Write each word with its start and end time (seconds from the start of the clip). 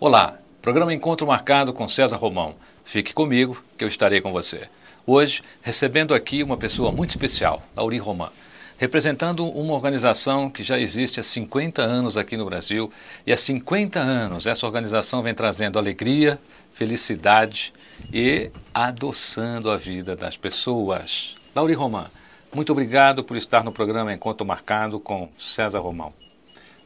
Olá, 0.00 0.38
programa 0.62 0.94
Encontro 0.94 1.26
Marcado 1.26 1.72
com 1.72 1.88
César 1.88 2.14
Romão. 2.14 2.54
Fique 2.84 3.12
comigo 3.12 3.60
que 3.76 3.82
eu 3.82 3.88
estarei 3.88 4.20
com 4.20 4.30
você. 4.30 4.68
Hoje, 5.04 5.42
recebendo 5.60 6.14
aqui 6.14 6.40
uma 6.40 6.56
pessoa 6.56 6.92
muito 6.92 7.10
especial, 7.10 7.64
Lauri 7.74 7.98
Romão, 7.98 8.30
representando 8.76 9.44
uma 9.44 9.74
organização 9.74 10.48
que 10.48 10.62
já 10.62 10.78
existe 10.78 11.18
há 11.18 11.22
50 11.24 11.82
anos 11.82 12.16
aqui 12.16 12.36
no 12.36 12.44
Brasil. 12.44 12.92
E 13.26 13.32
há 13.32 13.36
50 13.36 13.98
anos 13.98 14.46
essa 14.46 14.64
organização 14.64 15.20
vem 15.20 15.34
trazendo 15.34 15.80
alegria, 15.80 16.38
felicidade 16.70 17.72
e 18.12 18.52
adoçando 18.72 19.68
a 19.68 19.76
vida 19.76 20.14
das 20.14 20.36
pessoas. 20.36 21.34
Lauri 21.56 21.74
Romão, 21.74 22.06
muito 22.54 22.70
obrigado 22.70 23.24
por 23.24 23.36
estar 23.36 23.64
no 23.64 23.72
programa 23.72 24.14
Encontro 24.14 24.46
Marcado 24.46 25.00
com 25.00 25.28
César 25.36 25.80
Romão. 25.80 26.12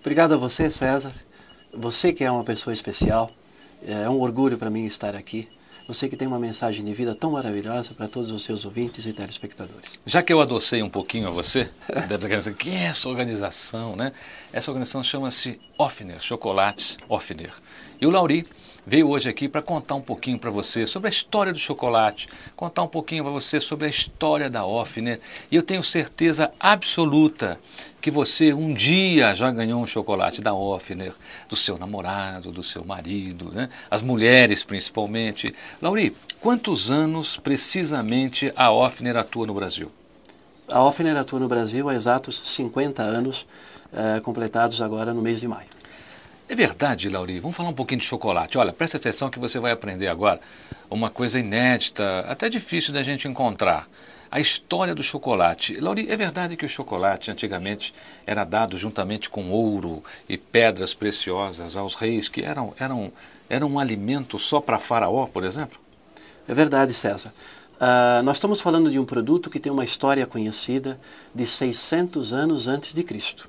Obrigado 0.01 0.33
a 0.33 0.39
você, 0.39 0.71
César. 0.71 1.13
Você 1.75 2.13
que 2.13 2.23
é 2.23 2.31
uma 2.31 2.45
pessoa 2.45 2.75
especial, 2.75 3.31
é 3.87 4.09
um 4.09 4.21
orgulho 4.21 4.59
para 4.59 4.69
mim 4.69 4.85
estar 4.87 5.17
aqui. 5.17 5.49
Você 5.89 6.09
que 6.09 6.17
tem 6.17 6.29
uma 6.29 6.39
mensagem 6.39 6.85
de 6.85 6.95
vida 6.95 7.15
tão 7.15 7.33
maravilhosa 7.33 7.93
para 7.93 8.07
todos 8.07 8.31
os 8.31 8.45
seus 8.45 8.65
ouvintes 8.65 9.05
e 9.05 9.13
telespectadores. 9.13 9.99
Já 10.07 10.23
que 10.23 10.33
eu 10.33 10.41
adocei 10.41 10.83
um 10.83 10.89
pouquinho 10.89 11.29
a 11.29 11.31
você, 11.31 11.69
você 11.89 12.01
deve 12.07 12.15
estar 12.15 12.29
pensando, 12.29 12.57
quem 12.57 12.77
é 12.77 12.85
essa 12.85 13.09
organização, 13.09 13.97
né? 13.97 14.13
Essa 14.53 14.71
organização 14.71 15.03
chama-se 15.03 15.59
Offner, 15.77 16.21
Chocolates 16.21 16.99
Offner. 17.09 17.53
E 18.01 18.07
o 18.07 18.11
Lauri 18.11 18.47
veio 18.87 19.09
hoje 19.09 19.29
aqui 19.29 19.49
para 19.49 19.63
contar 19.63 19.95
um 19.95 20.01
pouquinho 20.01 20.39
para 20.39 20.51
você 20.51 20.87
sobre 20.87 21.09
a 21.09 21.11
história 21.11 21.53
do 21.53 21.59
chocolate, 21.59 22.29
contar 22.57 22.83
um 22.83 22.89
pouquinho 22.89 23.25
para 23.25 23.33
você 23.33 23.61
sobre 23.61 23.87
a 23.87 23.91
história 23.91 24.51
da 24.51 24.65
Offner. 24.65 25.21
E 25.51 25.57
eu 25.57 25.63
tenho 25.63 25.83
certeza 25.83 26.51
absoluta 26.59 27.59
que 28.01 28.11
você 28.11 28.53
um 28.53 28.75
dia 28.75 29.35
já 29.35 29.51
ganhou 29.51 29.81
um 29.81 29.87
chocolate 29.87 30.41
da 30.41 30.53
Offner, 30.53 31.15
do 31.49 31.55
seu 31.55 31.79
namorado, 31.79 32.51
do 32.51 32.63
seu 32.63 32.85
marido, 32.85 33.53
né? 33.53 33.69
as 33.91 34.03
mulheres 34.03 34.65
principalmente. 34.65 35.55
Lauri, 35.81 36.17
quantos 36.41 36.91
anos 36.91 37.37
precisamente 37.37 38.53
a 38.57 38.71
Offner 38.73 39.17
atua 39.17 39.47
no 39.47 39.55
Brasil? 39.55 39.91
A 40.69 40.83
Offner 40.83 41.17
atua 41.17 41.39
no 41.39 41.49
Brasil 41.49 41.89
há 41.89 41.95
exatos 41.95 42.41
50 42.45 43.03
anos, 43.03 43.47
eh, 43.93 44.21
completados 44.21 44.81
agora 44.81 45.13
no 45.13 45.21
mês 45.21 45.41
de 45.41 45.47
maio. 45.47 45.69
É 46.53 46.55
verdade, 46.55 47.09
Lauri. 47.09 47.41
Vamos 47.41 47.57
falar 47.57 47.71
um 47.71 47.73
pouquinho 47.73 48.01
de 48.01 48.07
chocolate. 48.07 48.59
Olha, 48.59 48.75
presta 48.75 48.99
atenção 48.99 49.31
que 49.31 49.39
você 49.39 49.59
vai 49.59 49.73
aprender 49.73 50.07
agora 50.07 50.39
uma 50.91 51.09
coisa 51.09 51.41
inédita, 51.41 52.27
até 52.29 52.51
difícil 52.51 52.93
da 52.93 53.01
gente 53.01 53.27
encontrar. 53.27 53.89
A 54.31 54.39
história 54.39 54.95
do 54.95 55.03
chocolate. 55.03 55.81
Lauri, 55.81 56.11
é 56.11 56.15
verdade 56.15 56.55
que 56.55 56.67
o 56.67 56.69
chocolate 56.69 57.31
antigamente 57.31 57.95
era 58.27 58.45
dado 58.45 58.77
juntamente 58.77 59.31
com 59.31 59.51
ouro 59.51 60.05
e 60.29 60.37
pedras 60.37 60.93
preciosas 60.93 61.75
aos 61.75 61.95
reis, 61.95 62.29
que 62.29 62.43
eram, 62.43 62.75
eram, 62.79 63.11
eram 63.49 63.69
um 63.69 63.79
alimento 63.79 64.39
só 64.39 64.61
para 64.61 64.77
faraó, 64.77 65.27
por 65.27 65.45
exemplo? 65.45 65.81
É 66.47 66.53
verdade, 66.53 66.93
César. 66.93 67.33
Uh, 67.81 68.23
nós 68.25 68.37
estamos 68.37 68.61
falando 68.61 68.91
de 68.91 68.99
um 68.99 69.07
produto 69.07 69.49
que 69.49 69.59
tem 69.59 69.73
uma 69.73 69.87
história 69.87 70.27
conhecida 70.27 71.01
de 71.35 71.47
600 71.47 72.31
anos 72.35 72.69
antes 72.69 72.93
de 72.93 73.03
Cristo, 73.03 73.49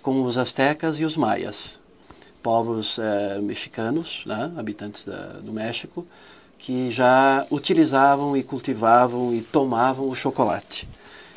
com 0.00 0.22
os 0.22 0.38
astecas 0.38 0.98
e 0.98 1.04
os 1.04 1.18
maias 1.18 1.81
povos 2.42 2.98
é, 2.98 3.38
mexicanos, 3.40 4.24
né, 4.26 4.52
habitantes 4.56 5.04
da, 5.06 5.40
do 5.40 5.52
México, 5.52 6.06
que 6.58 6.90
já 6.90 7.46
utilizavam 7.50 8.36
e 8.36 8.42
cultivavam 8.42 9.34
e 9.34 9.40
tomavam 9.40 10.08
o 10.08 10.14
chocolate. 10.14 10.88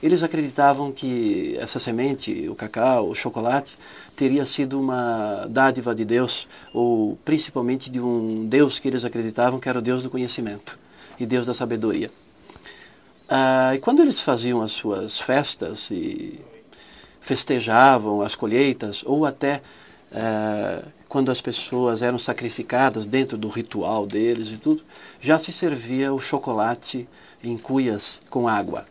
Eles 0.03 0.21
acreditavam 0.23 0.91
que 0.91 1.57
essa 1.59 1.79
semente, 1.79 2.47
o 2.49 2.55
cacau, 2.55 3.09
o 3.09 3.15
chocolate, 3.15 3.77
teria 4.15 4.45
sido 4.45 4.79
uma 4.79 5.47
dádiva 5.49 5.95
de 5.95 6.05
Deus, 6.05 6.47
ou 6.73 7.17
principalmente 7.25 7.89
de 7.89 7.99
um 7.99 8.45
Deus 8.45 8.77
que 8.77 8.87
eles 8.87 9.03
acreditavam 9.03 9.59
que 9.59 9.67
era 9.67 9.79
o 9.79 9.81
Deus 9.81 10.03
do 10.03 10.09
conhecimento 10.09 10.77
e 11.19 11.25
Deus 11.25 11.45
da 11.45 11.53
sabedoria. 11.53 12.11
Ah, 13.27 13.73
e 13.73 13.79
quando 13.79 14.01
eles 14.01 14.19
faziam 14.19 14.61
as 14.61 14.73
suas 14.73 15.19
festas 15.19 15.89
e 15.89 16.39
festejavam 17.19 18.21
as 18.21 18.35
colheitas, 18.35 19.01
ou 19.05 19.25
até 19.25 19.61
é, 20.11 20.83
quando 21.07 21.31
as 21.31 21.41
pessoas 21.41 22.01
eram 22.01 22.17
sacrificadas 22.17 23.05
dentro 23.05 23.37
do 23.37 23.47
ritual 23.47 24.05
deles 24.05 24.51
e 24.51 24.57
tudo, 24.57 24.83
já 25.21 25.37
se 25.37 25.51
servia 25.51 26.13
o 26.13 26.19
chocolate 26.19 27.07
em 27.43 27.57
cuias 27.57 28.19
com 28.29 28.47
água. 28.47 28.85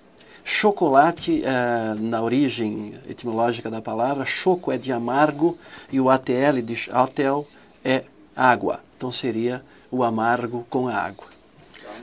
Chocolate, 0.45 1.43
é, 1.43 1.95
na 1.99 2.21
origem 2.23 2.93
etimológica 3.09 3.71
da 3.71 3.81
palavra, 3.81 4.27
choco 4.27 4.71
é 4.71 4.77
de 4.77 4.93
amargo 4.93 5.59
e 5.91 5.99
o 5.99 6.11
ATL 6.11 6.61
de 6.63 6.89
atel 6.93 7.47
é 7.83 8.05
água. 8.37 8.81
Então 8.97 9.11
seria 9.11 9.63
o 9.91 10.05
amargo 10.05 10.67
com 10.69 10.87
a 10.87 10.95
água. 10.95 11.27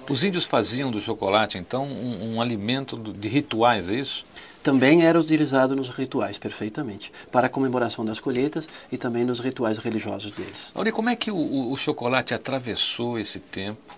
Os 0.09 0.23
índios 0.23 0.45
faziam 0.45 0.89
do 0.89 0.99
chocolate, 0.99 1.57
então, 1.57 1.85
um, 1.85 2.35
um 2.35 2.41
alimento 2.41 2.97
de 2.97 3.29
rituais, 3.29 3.89
é 3.89 3.95
isso? 3.95 4.25
Também 4.63 5.03
era 5.03 5.19
utilizado 5.19 5.75
nos 5.75 5.89
rituais, 5.89 6.38
perfeitamente, 6.38 7.11
para 7.31 7.47
a 7.47 7.49
comemoração 7.49 8.05
das 8.05 8.19
colheitas 8.19 8.67
e 8.91 8.97
também 8.97 9.25
nos 9.25 9.39
rituais 9.39 9.77
religiosos 9.77 10.31
deles. 10.31 10.72
Olha, 10.75 10.91
como 10.91 11.09
é 11.09 11.16
que 11.16 11.31
o, 11.31 11.72
o 11.72 11.75
chocolate 11.75 12.33
atravessou 12.33 13.17
esse 13.17 13.39
tempo, 13.39 13.97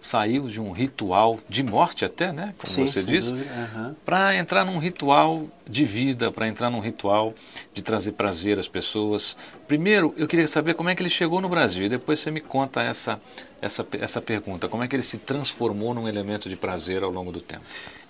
saiu 0.00 0.46
de 0.48 0.60
um 0.60 0.70
ritual 0.70 1.40
de 1.48 1.62
morte 1.62 2.04
até, 2.04 2.30
né, 2.30 2.54
como 2.58 2.70
Sim, 2.70 2.86
você 2.86 3.02
disse, 3.02 3.32
uhum. 3.32 3.94
para 4.04 4.36
entrar 4.36 4.62
num 4.62 4.78
ritual 4.78 5.48
de 5.66 5.82
vida, 5.82 6.30
para 6.30 6.46
entrar 6.46 6.68
num 6.68 6.78
ritual 6.78 7.32
de 7.72 7.80
trazer 7.80 8.12
prazer 8.12 8.58
às 8.58 8.68
pessoas. 8.68 9.34
Primeiro, 9.66 10.12
eu 10.18 10.28
queria 10.28 10.46
saber 10.46 10.74
como 10.74 10.90
é 10.90 10.94
que 10.94 11.00
ele 11.00 11.08
chegou 11.08 11.40
no 11.40 11.48
Brasil 11.48 11.86
e 11.86 11.88
depois 11.88 12.20
você 12.20 12.30
me 12.30 12.42
conta 12.42 12.82
essa, 12.82 13.18
essa, 13.62 13.86
essa 13.98 14.20
pergunta, 14.20 14.68
como 14.68 14.84
é 14.84 14.88
que 14.88 14.94
ele 14.94 15.02
se 15.02 15.16
transformou 15.16 15.94
num 15.94 16.06
elemento 16.06 16.50
de 16.50 16.56
prazer 16.56 17.02
ao 17.02 17.10
longo 17.10 17.32
do 17.32 17.40
tempo. 17.40 17.64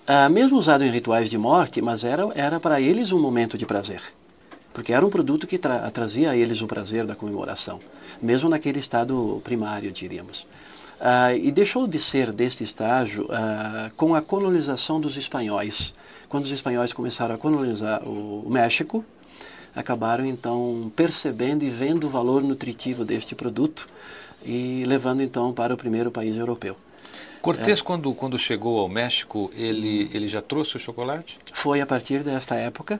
Ah, 0.07 0.29
mesmo 0.29 0.55
usado 0.55 0.83
em 0.83 0.91
rituais 0.91 1.31
de 1.31 1.37
morte, 1.37 1.81
mas 1.81 2.03
era, 2.03 2.29
era 2.35 2.59
para 2.59 2.79
eles 2.79 3.11
um 3.11 3.19
momento 3.19 3.57
de 3.57 3.65
prazer. 3.65 4.01
Porque 4.71 4.93
era 4.93 5.03
um 5.03 5.09
produto 5.09 5.47
que 5.47 5.57
tra 5.57 5.89
trazia 5.89 6.29
a 6.29 6.37
eles 6.37 6.61
o 6.61 6.67
prazer 6.67 7.07
da 7.07 7.15
comemoração, 7.15 7.79
mesmo 8.21 8.47
naquele 8.47 8.79
estado 8.79 9.41
primário, 9.43 9.91
diríamos. 9.91 10.45
Ah, 11.01 11.33
e 11.33 11.51
deixou 11.51 11.87
de 11.87 11.97
ser 11.97 12.31
deste 12.31 12.63
estágio 12.63 13.27
ah, 13.31 13.89
com 13.97 14.13
a 14.13 14.21
colonização 14.21 15.01
dos 15.01 15.17
espanhóis. 15.17 15.91
Quando 16.29 16.45
os 16.45 16.51
espanhóis 16.51 16.93
começaram 16.93 17.33
a 17.33 17.37
colonizar 17.39 18.07
o, 18.07 18.47
México, 18.47 19.03
acabaram 19.75 20.23
então 20.23 20.91
percebendo 20.95 21.65
e 21.65 21.69
vendo 21.69 22.05
o 22.05 22.11
valor 22.11 22.43
nutritivo 22.43 23.03
deste 23.03 23.33
produto 23.33 23.89
e 24.45 24.83
levando 24.85 25.23
então 25.23 25.51
para 25.51 25.73
o 25.73 25.77
primeiro 25.77 26.11
país 26.11 26.35
europeu. 26.35 26.77
Cortés, 27.45 27.79
é. 27.79 27.83
quando, 27.83 28.11
quando 28.15 28.39
chegou 28.39 28.79
ao 28.79 28.89
México, 28.89 29.51
ele, 29.55 30.09
ele 30.11 30.27
já 30.27 30.41
trouxe 30.41 30.77
o 30.77 30.79
chocolate? 30.79 31.37
Foi 31.53 31.79
a 31.79 31.85
partir 31.85 32.23
desta 32.23 32.55
época. 32.55 32.99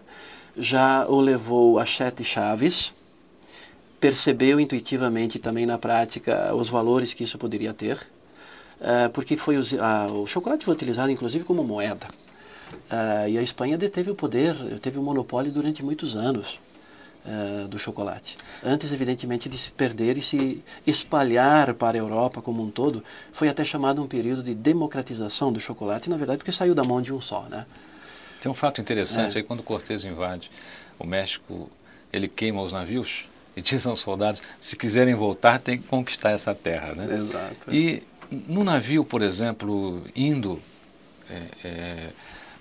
Já 0.55 1.07
o 1.07 1.19
levou 1.19 1.79
a 1.79 1.85
Sete 1.87 2.23
Chaves, 2.23 2.93
percebeu 3.99 4.59
intuitivamente 4.59 5.39
também 5.39 5.65
na 5.65 5.79
prática 5.79 6.53
os 6.53 6.69
valores 6.69 7.11
que 7.11 7.23
isso 7.23 7.39
poderia 7.39 7.73
ter, 7.73 7.97
uh, 8.79 9.09
porque 9.11 9.35
foi 9.35 9.57
uh, 9.57 9.63
o 10.13 10.27
chocolate 10.27 10.63
foi 10.63 10.75
utilizado 10.75 11.09
inclusive 11.09 11.43
como 11.43 11.63
moeda. 11.63 12.07
Uh, 12.71 13.27
e 13.27 13.39
a 13.39 13.41
Espanha 13.41 13.79
deteve 13.79 14.11
o 14.11 14.15
poder, 14.15 14.53
teve 14.79 14.99
o 14.99 15.01
monopólio 15.01 15.51
durante 15.51 15.83
muitos 15.83 16.15
anos 16.15 16.59
uh, 17.25 17.67
do 17.67 17.77
chocolate. 17.77 18.37
Antes, 18.63 18.91
evidentemente, 18.91 19.49
de 19.49 19.57
se 19.57 19.71
perder 19.71 20.17
e 20.17 20.21
se 20.21 20.63
espalhar 20.85 21.73
para 21.73 21.97
a 21.97 21.99
Europa 21.99 22.41
como 22.41 22.63
um 22.63 22.69
todo, 22.69 23.03
foi 23.31 23.49
até 23.49 23.65
chamado 23.65 24.01
um 24.01 24.07
período 24.07 24.43
de 24.43 24.53
democratização 24.53 25.51
do 25.51 25.59
chocolate, 25.59 26.09
na 26.09 26.17
verdade, 26.17 26.37
porque 26.37 26.51
saiu 26.51 26.75
da 26.75 26.83
mão 26.83 27.01
de 27.01 27.13
um 27.13 27.19
só, 27.21 27.43
né? 27.43 27.65
Tem 28.41 28.51
um 28.51 28.55
fato 28.55 28.79
interessante 28.79 29.35
é. 29.35 29.37
aí 29.39 29.43
quando 29.43 29.63
Cortés 29.63 30.03
invade 30.03 30.51
o 30.99 31.05
México, 31.05 31.69
ele 32.13 32.27
queima 32.27 32.61
os 32.61 32.71
navios 32.71 33.27
e 33.55 33.61
diz 33.63 33.85
aos 33.87 33.99
soldados, 33.99 34.41
se 34.59 34.75
quiserem 34.75 35.15
voltar, 35.15 35.59
tem 35.59 35.77
que 35.77 35.87
conquistar 35.87 36.31
essa 36.31 36.53
terra, 36.53 36.93
né? 36.93 37.13
Exato. 37.13 37.73
E 37.73 38.03
no 38.29 38.63
navio, 38.63 39.03
por 39.03 39.21
exemplo, 39.21 40.03
indo 40.15 40.61
é, 41.29 41.41
é, 41.63 42.09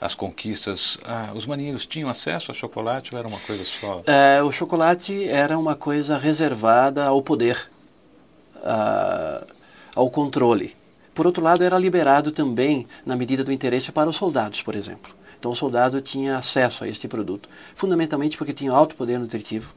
as 0.01 0.15
conquistas, 0.15 0.99
ah, 1.05 1.33
os 1.35 1.47
marinheiros 1.47 1.87
tinham 1.87 2.09
acesso 2.09 2.51
a 2.51 2.55
chocolate 2.55 3.11
ou 3.13 3.19
era 3.19 3.29
uma 3.29 3.39
coisa 3.41 3.65
só? 3.65 4.03
É, 4.07 4.43
o 4.43 4.53
chocolate 4.53 5.29
era 5.29 5.59
uma 5.59 5.75
coisa 5.75 6.19
reservada 6.19 7.05
ao 7.05 7.23
poder, 7.23 7.71
a, 8.63 9.45
ao 9.95 10.11
controle. 10.11 10.75
Por 11.15 11.27
outro 11.27 11.43
lado, 11.43 11.63
era 11.63 11.79
liberado 11.79 12.33
também 12.33 12.87
na 13.07 13.17
medida 13.17 13.45
do 13.45 13.53
interesse 13.53 13.93
para 13.93 14.11
os 14.11 14.17
soldados, 14.17 14.63
por 14.63 14.75
exemplo. 14.75 15.15
Então 15.39 15.53
o 15.53 15.55
soldado 15.55 16.01
tinha 16.01 16.39
acesso 16.39 16.85
a 16.85 16.89
este 16.89 17.07
produto, 17.07 17.49
fundamentalmente 17.75 18.37
porque 18.37 18.53
tinha 18.53 18.73
alto 18.73 18.97
poder 18.97 19.19
nutritivo 19.19 19.75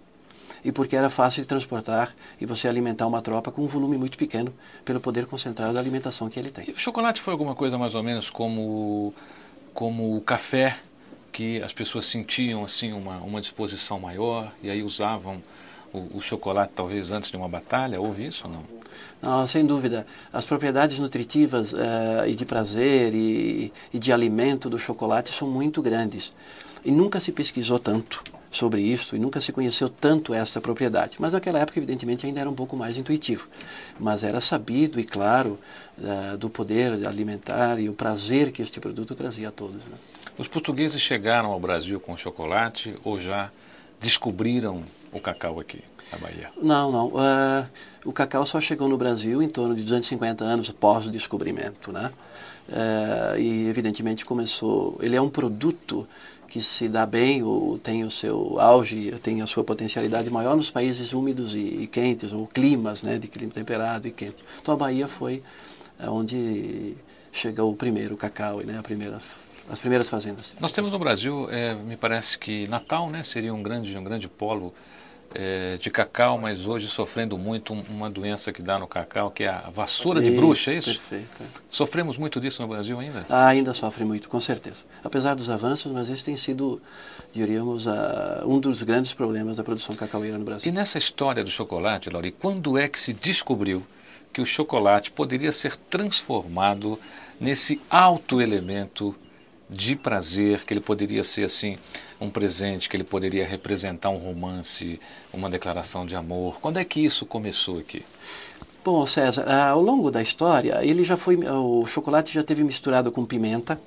e 0.63 0.71
porque 0.71 0.95
era 0.95 1.09
fácil 1.09 1.41
de 1.41 1.47
transportar 1.47 2.15
e 2.39 2.45
você 2.45 2.67
alimentar 2.67 3.05
uma 3.05 3.21
tropa 3.21 3.51
com 3.51 3.63
um 3.63 3.67
volume 3.67 3.97
muito 3.97 4.17
pequeno 4.17 4.53
pelo 4.83 4.99
poder 4.99 5.25
concentrado 5.25 5.73
da 5.73 5.79
alimentação 5.79 6.29
que 6.29 6.39
ele 6.39 6.49
tem. 6.49 6.69
E 6.69 6.71
o 6.71 6.77
chocolate 6.77 7.21
foi 7.21 7.31
alguma 7.31 7.53
coisa 7.53 7.77
mais 7.77 7.95
ou 7.95 8.01
menos 8.01 8.29
como 8.29 9.13
como 9.77 10.17
o 10.17 10.21
café, 10.21 10.75
que 11.31 11.61
as 11.61 11.71
pessoas 11.71 12.07
sentiam 12.07 12.63
assim 12.63 12.93
uma, 12.93 13.17
uma 13.17 13.39
disposição 13.39 13.99
maior 13.99 14.51
e 14.63 14.71
aí 14.71 14.81
usavam 14.81 15.39
o, 15.93 16.17
o 16.17 16.19
chocolate 16.19 16.73
talvez 16.75 17.11
antes 17.11 17.29
de 17.29 17.37
uma 17.37 17.47
batalha? 17.47 18.01
Houve 18.01 18.25
isso 18.25 18.47
ou 18.47 18.53
não? 18.53 18.63
Não, 19.21 19.45
sem 19.45 19.63
dúvida. 19.63 20.07
As 20.33 20.47
propriedades 20.47 20.97
nutritivas 20.97 21.73
uh, 21.73 22.25
e 22.27 22.33
de 22.33 22.43
prazer 22.43 23.13
e, 23.13 23.71
e 23.93 23.99
de 23.99 24.11
alimento 24.11 24.67
do 24.67 24.79
chocolate 24.79 25.31
são 25.31 25.47
muito 25.47 25.79
grandes. 25.79 26.31
E 26.83 26.89
nunca 26.89 27.19
se 27.19 27.31
pesquisou 27.31 27.77
tanto 27.77 28.23
sobre 28.51 28.81
isso 28.81 29.15
e 29.15 29.19
nunca 29.19 29.41
se 29.41 29.51
conheceu 29.51 29.89
tanto 29.89 30.33
essa 30.33 30.59
propriedade. 30.61 31.17
Mas 31.19 31.33
naquela 31.33 31.59
época, 31.59 31.79
evidentemente, 31.79 32.25
ainda 32.25 32.39
era 32.39 32.49
um 32.49 32.55
pouco 32.55 32.75
mais 32.75 32.97
intuitivo. 32.97 33.47
Mas 33.99 34.23
era 34.23 34.41
sabido 34.41 34.99
e 34.99 35.03
claro 35.03 35.59
uh, 35.97 36.37
do 36.37 36.49
poder 36.49 37.05
alimentar 37.07 37.79
e 37.79 37.89
o 37.89 37.93
prazer 37.93 38.51
que 38.51 38.61
este 38.61 38.79
produto 38.79 39.13
trazia 39.15 39.49
a 39.49 39.51
todos. 39.51 39.75
Né? 39.75 39.97
Os 40.37 40.47
portugueses 40.47 41.01
chegaram 41.01 41.51
ao 41.51 41.59
Brasil 41.59 41.99
com 41.99 42.15
chocolate 42.15 42.95
ou 43.03 43.19
já 43.19 43.51
descobriram 43.99 44.83
o 45.11 45.19
cacau 45.19 45.59
aqui 45.59 45.81
na 46.11 46.17
Bahia? 46.19 46.51
Não, 46.61 46.91
não. 46.91 47.07
Uh, 47.07 47.67
o 48.05 48.13
cacau 48.13 48.45
só 48.45 48.61
chegou 48.61 48.87
no 48.87 48.97
Brasil 48.97 49.41
em 49.41 49.49
torno 49.49 49.75
de 49.75 49.81
250 49.81 50.43
anos 50.43 50.69
após 50.69 51.07
o 51.07 51.11
descobrimento, 51.11 51.91
né? 51.91 52.11
Uh, 52.69 53.39
e 53.39 53.67
evidentemente 53.67 54.25
começou. 54.25 54.97
Ele 55.01 55.15
é 55.15 55.21
um 55.21 55.29
produto 55.29 56.07
que 56.47 56.61
se 56.61 56.87
dá 56.87 57.05
bem 57.05 57.43
ou 57.43 57.77
tem 57.77 58.03
o 58.03 58.11
seu 58.11 58.59
auge, 58.59 59.11
tem 59.21 59.41
a 59.41 59.47
sua 59.47 59.63
potencialidade 59.63 60.29
maior 60.29 60.55
nos 60.55 60.69
países 60.69 61.13
úmidos 61.13 61.53
e, 61.53 61.59
e 61.59 61.87
quentes, 61.87 62.31
ou 62.31 62.47
climas, 62.47 63.03
né, 63.03 63.17
de 63.17 63.27
clima 63.27 63.51
temperado 63.51 64.07
e 64.07 64.11
quente. 64.11 64.43
Então 64.61 64.73
a 64.73 64.77
Bahia 64.77 65.07
foi 65.07 65.43
eh, 65.99 66.09
onde 66.09 66.95
chegou 67.31 67.71
o 67.71 67.75
primeiro 67.75 68.15
cacau, 68.15 68.59
né, 68.61 68.77
a 68.79 68.83
primeira 68.83 69.19
as 69.69 69.81
primeiras 69.81 70.07
fazendas. 70.07 70.55
Nós 70.61 70.71
temos 70.71 70.91
no 70.91 70.97
Brasil, 70.97 71.47
é, 71.51 71.75
me 71.75 71.97
parece 71.97 72.37
que 72.39 72.67
Natal 72.69 73.09
né, 73.09 73.21
seria 73.21 73.53
um 73.53 73.61
grande, 73.61 73.97
um 73.97 74.03
grande 74.03 74.27
polo 74.27 74.73
é, 75.33 75.77
de 75.77 75.89
cacau, 75.89 76.37
mas 76.37 76.65
hoje 76.65 76.87
sofrendo 76.87 77.37
muito 77.37 77.73
uma 77.73 78.09
doença 78.09 78.51
que 78.51 78.61
dá 78.61 78.79
no 78.79 78.87
cacau, 78.87 79.29
que 79.29 79.43
é 79.43 79.49
a 79.49 79.69
vassoura 79.69 80.21
de 80.21 80.31
bruxa, 80.31 80.71
é 80.71 80.77
isso? 80.77 80.89
Perfeito. 80.89 81.61
Sofremos 81.69 82.17
muito 82.17 82.39
disso 82.39 82.61
no 82.61 82.67
Brasil 82.67 82.99
ainda? 82.99 83.25
Ah, 83.29 83.47
ainda 83.47 83.73
sofre 83.73 84.03
muito, 84.05 84.29
com 84.29 84.39
certeza. 84.39 84.83
Apesar 85.03 85.35
dos 85.35 85.49
avanços, 85.49 85.91
mas 85.91 86.09
esse 86.09 86.23
tem 86.23 86.37
sido, 86.37 86.81
diríamos, 87.33 87.87
a, 87.87 88.43
um 88.45 88.59
dos 88.59 88.83
grandes 88.83 89.13
problemas 89.13 89.57
da 89.57 89.63
produção 89.63 89.95
cacaueira 89.95 90.37
no 90.37 90.45
Brasil. 90.45 90.69
E 90.69 90.71
nessa 90.71 90.97
história 90.97 91.43
do 91.43 91.49
chocolate, 91.49 92.09
Lauri, 92.09 92.31
quando 92.31 92.77
é 92.77 92.87
que 92.87 92.99
se 92.99 93.13
descobriu 93.13 93.85
que 94.31 94.41
o 94.41 94.45
chocolate 94.45 95.11
poderia 95.11 95.51
ser 95.51 95.75
transformado 95.75 96.99
nesse 97.39 97.81
alto 97.89 98.41
elemento 98.41 99.15
de 99.69 99.95
prazer, 99.95 100.63
que 100.63 100.73
ele 100.73 100.79
poderia 100.79 101.23
ser 101.23 101.43
assim 101.43 101.77
um 102.19 102.29
presente, 102.29 102.89
que 102.89 102.95
ele 102.95 103.03
poderia 103.03 103.45
representar 103.45 104.09
um 104.09 104.17
romance, 104.17 104.99
uma 105.33 105.49
declaração 105.49 106.05
de 106.05 106.15
amor. 106.15 106.59
Quando 106.59 106.77
é 106.77 106.83
que 106.83 106.99
isso 106.99 107.25
começou 107.25 107.79
aqui? 107.79 108.03
Bom, 108.83 109.05
César, 109.05 109.45
ao 109.69 109.81
longo 109.81 110.09
da 110.09 110.21
história, 110.21 110.79
ele 110.81 111.03
já 111.03 111.17
foi 111.17 111.35
o 111.35 111.85
chocolate 111.85 112.33
já 112.33 112.43
teve 112.43 112.63
misturado 112.63 113.11
com 113.11 113.25
pimenta. 113.25 113.79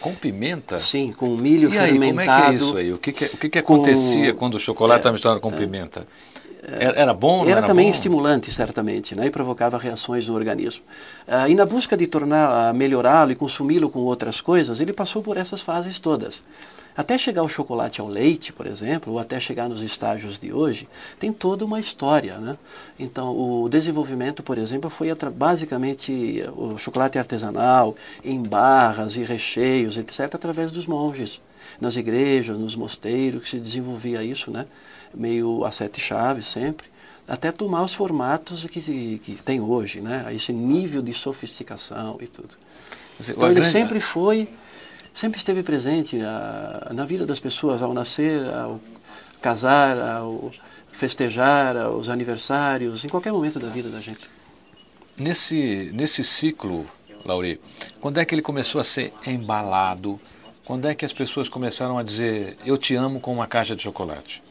Com 0.00 0.14
pimenta? 0.14 0.80
Sim, 0.80 1.12
com 1.12 1.36
milho 1.36 1.68
e 1.68 1.72
fermentado. 1.72 1.94
E 1.94 2.02
aí, 2.02 2.08
como 2.08 2.20
é 2.20 2.24
que 2.26 2.30
é 2.30 2.54
isso 2.54 2.76
aí? 2.76 2.92
O 2.92 2.98
que, 2.98 3.12
que, 3.12 3.24
o 3.26 3.36
que, 3.36 3.48
que 3.50 3.58
acontecia 3.58 4.32
com, 4.32 4.38
quando 4.38 4.54
o 4.54 4.58
chocolate 4.58 5.00
estava 5.00 5.12
é, 5.12 5.14
misturado 5.14 5.40
com 5.40 5.50
é, 5.50 5.56
pimenta? 5.56 6.06
Era 6.64 7.12
bom? 7.12 7.42
Era, 7.42 7.58
era 7.58 7.62
também 7.62 7.86
bom? 7.86 7.92
estimulante, 7.92 8.52
certamente, 8.54 9.16
né? 9.16 9.26
e 9.26 9.30
provocava 9.30 9.76
reações 9.76 10.28
no 10.28 10.34
organismo. 10.34 10.84
Uh, 11.26 11.48
e 11.48 11.54
na 11.54 11.66
busca 11.66 11.96
de 11.96 12.06
tornar, 12.06 12.72
uh, 12.72 12.74
melhorá-lo 12.74 13.32
e 13.32 13.34
consumi-lo 13.34 13.90
com 13.90 13.98
outras 13.98 14.40
coisas, 14.40 14.78
ele 14.78 14.92
passou 14.92 15.22
por 15.22 15.36
essas 15.36 15.60
fases 15.60 15.98
todas. 15.98 16.42
Até 16.96 17.16
chegar 17.16 17.42
o 17.42 17.48
chocolate 17.48 18.00
ao 18.00 18.06
leite, 18.06 18.52
por 18.52 18.66
exemplo, 18.66 19.14
ou 19.14 19.18
até 19.18 19.40
chegar 19.40 19.68
nos 19.68 19.80
estágios 19.82 20.38
de 20.38 20.52
hoje, 20.52 20.86
tem 21.18 21.32
toda 21.32 21.64
uma 21.64 21.80
história. 21.80 22.36
Né? 22.36 22.58
Então, 22.98 23.34
o 23.34 23.68
desenvolvimento, 23.68 24.42
por 24.42 24.58
exemplo, 24.58 24.90
foi 24.90 25.08
basicamente 25.34 26.44
o 26.54 26.76
chocolate 26.76 27.18
artesanal, 27.18 27.96
em 28.22 28.42
barras 28.42 29.16
e 29.16 29.24
recheios, 29.24 29.96
etc., 29.96 30.34
através 30.34 30.70
dos 30.70 30.86
monges. 30.86 31.40
Nas 31.80 31.96
igrejas, 31.96 32.58
nos 32.58 32.76
mosteiros, 32.76 33.44
que 33.44 33.48
se 33.48 33.58
desenvolvia 33.58 34.22
isso, 34.22 34.50
né? 34.50 34.66
meio 35.14 35.64
a 35.64 35.70
sete 35.70 36.00
chaves 36.00 36.46
sempre, 36.46 36.86
até 37.26 37.52
tomar 37.52 37.82
os 37.82 37.94
formatos 37.94 38.64
que, 38.66 39.18
que 39.18 39.34
tem 39.44 39.60
hoje, 39.60 40.00
né? 40.00 40.26
esse 40.34 40.52
nível 40.52 41.00
de 41.00 41.12
sofisticação 41.12 42.18
e 42.20 42.26
tudo. 42.26 42.56
Então 43.20 43.50
ele 43.50 43.64
sempre 43.64 44.00
foi, 44.00 44.48
sempre 45.14 45.38
esteve 45.38 45.62
presente 45.62 46.20
a, 46.20 46.90
na 46.92 47.04
vida 47.04 47.26
das 47.26 47.40
pessoas, 47.40 47.82
ao 47.82 47.92
nascer, 47.92 48.42
ao 48.52 48.80
casar, 49.40 49.98
ao 49.98 50.50
festejar, 50.90 51.76
aos 51.76 52.08
aniversários, 52.08 53.04
em 53.04 53.08
qualquer 53.08 53.32
momento 53.32 53.58
da 53.58 53.68
vida 53.68 53.88
da 53.88 54.00
gente. 54.00 54.28
Nesse, 55.18 55.90
nesse 55.94 56.22
ciclo, 56.22 56.86
Lauri, 57.24 57.60
quando 58.00 58.18
é 58.18 58.24
que 58.24 58.34
ele 58.34 58.42
começou 58.42 58.80
a 58.80 58.84
ser 58.84 59.12
embalado? 59.26 60.18
Quando 60.64 60.86
é 60.86 60.94
que 60.94 61.04
as 61.04 61.12
pessoas 61.12 61.48
começaram 61.48 61.98
a 61.98 62.02
dizer 62.02 62.56
eu 62.64 62.78
te 62.78 62.94
amo 62.94 63.20
com 63.20 63.32
uma 63.32 63.46
caixa 63.46 63.74
de 63.74 63.82
chocolate? 63.82 64.42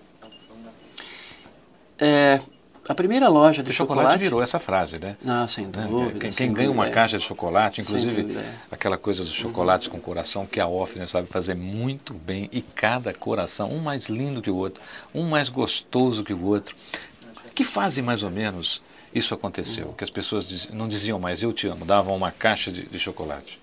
É, 1.97 2.41
a 2.87 2.95
primeira 2.95 3.29
loja 3.29 3.61
de 3.61 3.69
o 3.69 3.73
chocolate, 3.73 4.03
chocolate 4.03 4.23
virou 4.23 4.41
essa 4.41 4.57
frase, 4.57 4.99
né? 4.99 5.15
Não, 5.23 5.47
sem 5.47 5.65
né? 5.65 5.87
dúvida. 5.87 6.19
Quem, 6.19 6.31
sem 6.31 6.47
quem 6.47 6.53
ganha 6.53 6.71
uma 6.71 6.89
caixa 6.89 7.17
de 7.17 7.23
chocolate, 7.23 7.81
inclusive 7.81 8.23
dúvida, 8.23 8.39
é. 8.39 8.53
aquela 8.71 8.97
coisa 8.97 9.23
dos 9.23 9.33
chocolates 9.33 9.87
uhum. 9.87 9.93
com 9.93 9.99
coração 9.99 10.45
que 10.45 10.59
a 10.59 10.67
Offner 10.67 11.07
sabe 11.07 11.27
fazer 11.27 11.55
muito 11.55 12.13
bem 12.13 12.49
e 12.51 12.61
cada 12.61 13.13
coração, 13.13 13.71
um 13.71 13.79
mais 13.79 14.09
lindo 14.09 14.41
que 14.41 14.49
o 14.49 14.55
outro, 14.55 14.81
um 15.13 15.29
mais 15.29 15.47
gostoso 15.47 16.23
que 16.23 16.33
o 16.33 16.43
outro. 16.43 16.75
Que 17.53 17.63
fase 17.63 18.01
mais 18.01 18.23
ou 18.23 18.31
menos 18.31 18.81
isso 19.13 19.33
aconteceu? 19.33 19.87
Uhum. 19.87 19.93
Que 19.93 20.03
as 20.03 20.09
pessoas 20.09 20.47
diz, 20.47 20.69
não 20.73 20.87
diziam 20.87 21.19
mais 21.19 21.43
eu 21.43 21.53
te 21.53 21.67
amo, 21.67 21.85
davam 21.85 22.15
uma 22.15 22.31
caixa 22.31 22.71
de, 22.71 22.85
de 22.87 22.97
chocolate. 22.97 23.61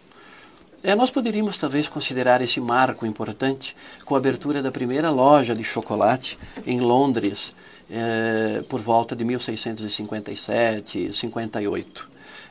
É, 0.80 0.94
nós 0.94 1.10
poderíamos 1.10 1.58
talvez 1.58 1.88
considerar 1.88 2.40
esse 2.40 2.60
marco 2.60 3.04
importante 3.04 3.74
com 4.04 4.14
a 4.14 4.18
abertura 4.18 4.62
da 4.62 4.70
primeira 4.70 5.10
loja 5.10 5.54
de 5.54 5.64
chocolate 5.64 6.38
em 6.64 6.78
Londres, 6.78 7.50
é, 7.90 8.62
por 8.68 8.80
volta 8.80 9.16
de 9.16 9.24
1657, 9.24 11.14
58. 11.14 12.08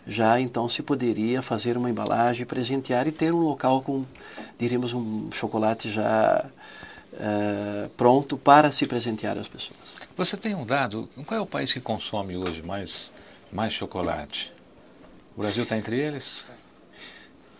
Já 0.07 0.39
então 0.39 0.69
se 0.69 0.81
poderia 0.81 1.41
fazer 1.41 1.75
uma 1.77 1.89
embalagem, 1.89 2.45
presentear 2.45 3.07
e 3.07 3.11
ter 3.11 3.33
um 3.33 3.41
local 3.41 3.81
com, 3.81 4.05
diríamos, 4.57 4.93
um 4.93 5.29
chocolate 5.31 5.91
já 5.91 6.45
é, 7.19 7.89
pronto 7.97 8.37
para 8.37 8.71
se 8.71 8.85
presentear 8.85 9.37
às 9.37 9.47
pessoas. 9.47 9.97
Você 10.15 10.37
tem 10.37 10.55
um 10.55 10.65
dado? 10.65 11.09
Qual 11.25 11.37
é 11.37 11.41
o 11.41 11.45
país 11.45 11.73
que 11.73 11.79
consome 11.79 12.37
hoje 12.37 12.63
mais, 12.63 13.13
mais 13.51 13.73
chocolate? 13.73 14.51
O 15.35 15.41
Brasil 15.41 15.63
está 15.63 15.77
entre 15.77 15.99
eles? 15.99 16.49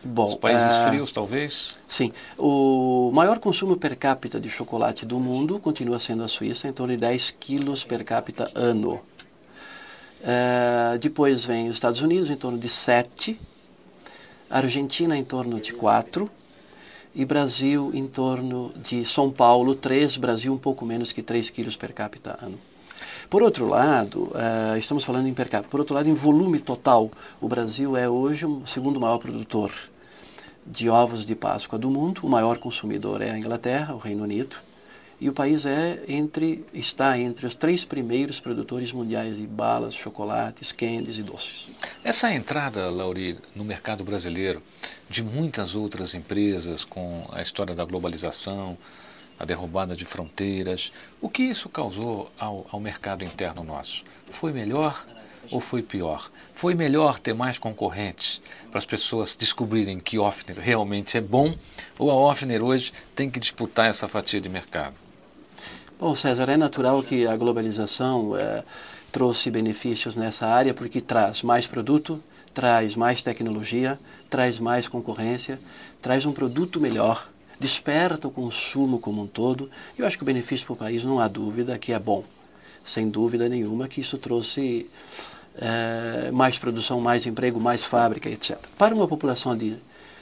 Bom, 0.08 0.28
Os 0.28 0.36
países 0.36 0.74
uh, 0.74 0.88
frios, 0.88 1.12
talvez? 1.12 1.74
Sim. 1.86 2.14
O 2.38 3.12
maior 3.14 3.40
consumo 3.40 3.76
per 3.76 3.98
capita 3.98 4.40
de 4.40 4.50
chocolate 4.50 5.06
do 5.06 5.20
mundo 5.20 5.60
continua 5.60 6.00
sendo 6.00 6.24
a 6.24 6.30
Suíça, 6.30 6.70
em 6.70 6.72
torno 6.72 6.94
de 6.94 7.00
10 7.00 7.32
quilos 7.32 7.84
per 7.84 8.06
capita 8.06 8.50
ano. 8.56 9.02
Uh, 10.22 10.98
depois 11.02 11.44
vem 11.44 11.68
os 11.68 11.76
Estados 11.76 12.00
Unidos, 12.00 12.30
em 12.30 12.38
torno 12.38 12.58
de 12.58 12.70
7. 12.70 13.38
Argentina, 14.50 15.18
em 15.18 15.26
torno 15.26 15.60
de 15.60 15.74
4. 15.74 16.32
E 17.14 17.26
Brasil, 17.26 17.92
em 17.94 18.08
torno 18.08 18.72
de 18.82 19.04
São 19.04 19.30
Paulo, 19.30 19.76
3. 19.76 20.16
Brasil, 20.16 20.54
um 20.54 20.58
pouco 20.58 20.86
menos 20.86 21.12
que 21.12 21.22
3 21.22 21.50
quilos 21.50 21.76
per 21.76 21.92
capita 21.92 22.40
ano. 22.42 22.58
Por 23.30 23.44
outro 23.44 23.68
lado, 23.68 24.32
uh, 24.32 24.78
estamos 24.78 25.04
falando 25.04 25.28
em 25.28 25.34
per 25.34 25.50
capita, 25.50 25.70
por 25.70 25.82
outro 25.82 25.94
lado, 25.94 26.08
em 26.08 26.14
volume 26.14 26.60
total, 26.60 27.12
o 27.42 27.48
Brasil 27.50 27.98
é 27.98 28.08
hoje 28.08 28.46
o 28.46 28.66
segundo 28.66 29.02
maior 29.02 29.18
produtor 29.18 29.70
de 30.68 30.90
ovos 30.90 31.26
de 31.26 31.36
Páscoa 31.36 31.80
do 31.80 31.90
mundo. 31.90 32.22
O 32.24 32.30
maior 32.30 32.58
consumidor 32.58 33.22
é 33.22 33.32
a 33.32 33.38
Inglaterra, 33.38 33.96
o 33.96 33.98
Reino 33.98 34.24
Unido. 34.24 34.58
E 35.20 35.28
o 35.28 35.34
país 35.34 35.66
é 35.66 36.04
entre, 36.08 36.64
está 36.72 37.18
entre 37.18 37.48
os 37.48 37.56
três 37.56 37.84
primeiros 37.84 38.40
produtores 38.40 38.92
mundiais 38.92 39.38
de 39.38 39.48
balas, 39.48 39.96
chocolates, 39.96 40.72
candies 40.72 41.18
e 41.18 41.24
doces. 41.24 41.70
Essa 42.04 42.32
entrada, 42.32 42.92
Lauri, 42.92 43.36
no 43.56 43.66
mercado 43.66 44.04
brasileiro 44.04 44.62
de 45.10 45.24
muitas 45.24 45.74
outras 45.74 46.14
empresas 46.14 46.84
com 46.84 47.26
a 47.32 47.42
história 47.42 47.74
da 47.74 47.84
globalização, 47.84 48.78
a 49.40 49.46
derrubada 49.46 49.96
de 49.96 50.06
fronteiras. 50.06 50.92
O 51.20 51.30
que 51.30 51.44
isso 51.44 51.68
causou 51.68 52.32
ao, 52.38 52.68
ao 52.72 52.80
mercado 52.80 53.24
interno 53.24 53.64
nosso? 53.64 54.04
Foi 54.30 54.52
melhor 54.52 55.04
ou 55.52 55.60
foi 55.60 55.82
pior? 55.82 56.30
Foi 56.54 56.74
melhor 56.74 57.20
ter 57.20 57.34
mais 57.34 57.58
concorrentes 57.60 58.42
para 58.70 58.80
as 58.80 58.86
pessoas 58.86 59.36
descobrirem 59.36 60.00
que 60.00 60.18
Offner 60.18 60.58
realmente 60.60 61.18
é 61.18 61.22
bom 61.22 61.56
ou 61.98 62.10
a 62.10 62.16
Offner 62.16 62.64
hoje 62.64 62.92
tem 63.16 63.30
que 63.30 63.40
disputar 63.40 63.90
essa 63.90 64.08
fatia 64.08 64.42
de 64.42 64.50
mercado? 64.50 64.96
Bom, 66.00 66.14
César, 66.14 66.50
é 66.50 66.58
natural 66.58 67.02
que 67.02 67.26
a 67.26 67.36
globalização 67.36 68.38
é, 68.38 68.64
trouxe 69.12 69.50
benefícios 69.50 70.16
nessa 70.16 70.48
área 70.48 70.74
porque 70.74 71.02
traz 71.02 71.42
mais 71.42 71.66
produto, 71.66 72.22
traz 72.54 72.96
mais 72.96 73.22
tecnologia, 73.22 74.00
traz 74.30 74.60
mais 74.60 74.88
concorrência, 74.88 75.60
traz 76.02 76.26
um 76.26 76.32
produto 76.32 76.80
melhor 76.80 77.28
desperta 77.60 78.28
o 78.28 78.32
consumo 78.32 79.00
como 79.00 79.24
um 79.24 79.28
todo. 79.28 79.70
Eu 79.98 80.06
acho 80.06 80.18
que 80.18 80.24
o 80.24 80.26
benefício 80.26 80.66
para 80.66 80.74
o 80.74 80.78
país, 80.78 81.04
não 81.04 81.20
há 81.20 81.28
dúvida, 81.28 81.78
que 81.78 81.92
é 81.92 82.00
bom. 82.00 82.24
sem 82.84 83.10
dúvida 83.10 83.50
nenhuma 83.50 83.88
que 83.90 84.00
isso 84.00 84.18
trouxe 84.18 84.90
é, 85.58 86.32
mais 86.32 86.58
produção, 86.60 87.00
mais 87.02 87.26
emprego, 87.26 87.60
mais 87.60 87.84
fábrica, 87.84 88.30
etc. 88.30 88.58
Para 88.78 88.94
uma 88.94 89.08
população 89.08 89.58
de 89.58 89.76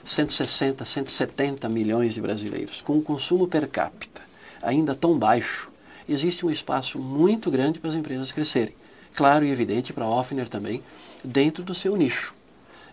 160, 0.04 0.86
170 0.86 1.68
milhões 1.68 2.14
de 2.14 2.22
brasileiros, 2.22 2.82
com 2.82 2.98
um 2.98 3.02
consumo 3.02 3.48
per 3.48 3.68
capita 3.68 4.22
ainda 4.62 4.96
tão 4.96 5.18
baixo, 5.18 5.70
existe 6.10 6.46
um 6.46 6.50
espaço 6.50 6.98
muito 6.98 7.52
grande 7.52 7.80
para 7.80 7.90
as 7.90 7.96
empresas 7.96 8.32
crescerem. 8.32 8.74
Claro 9.14 9.46
e 9.46 9.52
evidente 9.52 9.94
para 9.94 10.06
a 10.06 10.10
Offner 10.10 10.50
também, 10.50 10.84
dentro 11.24 11.64
do 11.64 11.76
seu 11.76 11.96
nicho. 11.96 12.34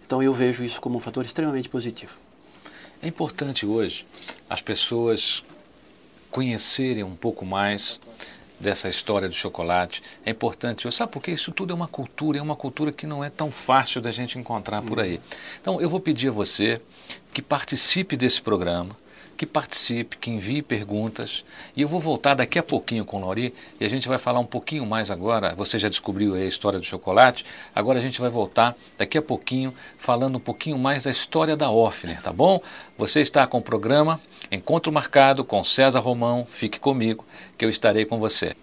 Então 0.07 0.23
eu 0.23 0.35
vejo 0.35 0.63
isso 0.63 0.81
como 0.81 0.99
um 0.99 1.01
fator 1.01 1.25
extremamente 1.25 1.69
positivo. 1.69 2.13
É 3.03 3.09
importante 3.09 3.67
hoje 3.67 4.07
as 4.49 4.61
pessoas 4.61 5.43
conhecerem 6.31 7.03
um 7.03 7.17
pouco 7.17 7.45
mais 7.45 8.01
dessa 8.63 8.89
história 8.89 9.29
do 9.29 9.35
chocolate. 9.35 10.03
É 10.25 10.31
importante, 10.31 10.91
sabe 10.93 11.13
por 11.13 11.23
quê? 11.23 11.33
Isso 11.33 11.53
tudo 11.53 11.73
é 11.73 11.75
uma 11.75 11.89
cultura, 11.89 12.39
é 12.39 12.43
uma 12.43 12.57
cultura 12.57 12.93
que 12.93 13.07
não 13.07 13.23
é 13.23 13.29
tão 13.29 13.51
fácil 13.51 14.01
da 14.01 14.11
gente 14.11 14.39
encontrar 14.39 14.81
por 14.81 15.01
aí. 15.01 15.21
Então 15.61 15.81
eu 15.81 15.89
vou 15.89 16.01
pedir 16.01 16.29
a 16.29 16.33
você 16.33 16.81
que 17.35 17.43
participe 17.43 18.17
desse 18.17 18.41
programa, 18.41 18.97
que 19.43 19.47
participe, 19.47 20.19
que 20.19 20.31
envie 20.31 20.63
perguntas. 20.63 21.45
E 21.77 21.83
eu 21.83 21.89
vou 21.89 21.99
voltar 21.99 22.35
daqui 22.35 22.61
a 22.61 22.63
pouquinho 22.63 23.05
com 23.05 23.17
o 23.17 23.21
Lauri 23.23 23.53
e 23.81 23.85
a 23.85 23.89
gente 23.89 24.07
vai 24.07 24.17
falar 24.17 24.39
um 24.39 24.47
pouquinho 24.47 24.87
mais 24.87 25.11
agora. 25.11 25.53
Você 25.57 25.81
já 25.81 25.89
descobriu 25.89 26.37
a 26.37 26.45
história 26.45 26.79
do 26.79 26.85
chocolate, 26.85 27.45
agora 27.75 27.99
a 27.99 28.03
gente 28.03 28.21
vai 28.21 28.31
voltar 28.31 28.77
daqui 28.97 29.19
a 29.19 29.23
pouquinho 29.23 29.75
falando 29.99 30.37
um 30.37 30.41
pouquinho 30.41 30.79
mais 30.79 31.03
da 31.03 31.11
história 31.11 31.57
da 31.57 31.73
Offner, 31.73 32.23
tá 32.23 32.33
bom? 32.33 32.61
Você 32.97 33.21
está 33.21 33.45
com 33.45 33.59
o 33.59 33.63
programa 33.63 34.21
Encontro 34.49 34.93
Marcado 34.93 35.45
com 35.45 35.65
César 35.65 35.99
Romão. 35.99 36.47
Fique 36.47 36.79
comigo 36.79 37.27
que 37.59 37.65
eu 37.65 37.69
estarei 37.69 38.05
com 38.05 38.21
você. 38.21 38.55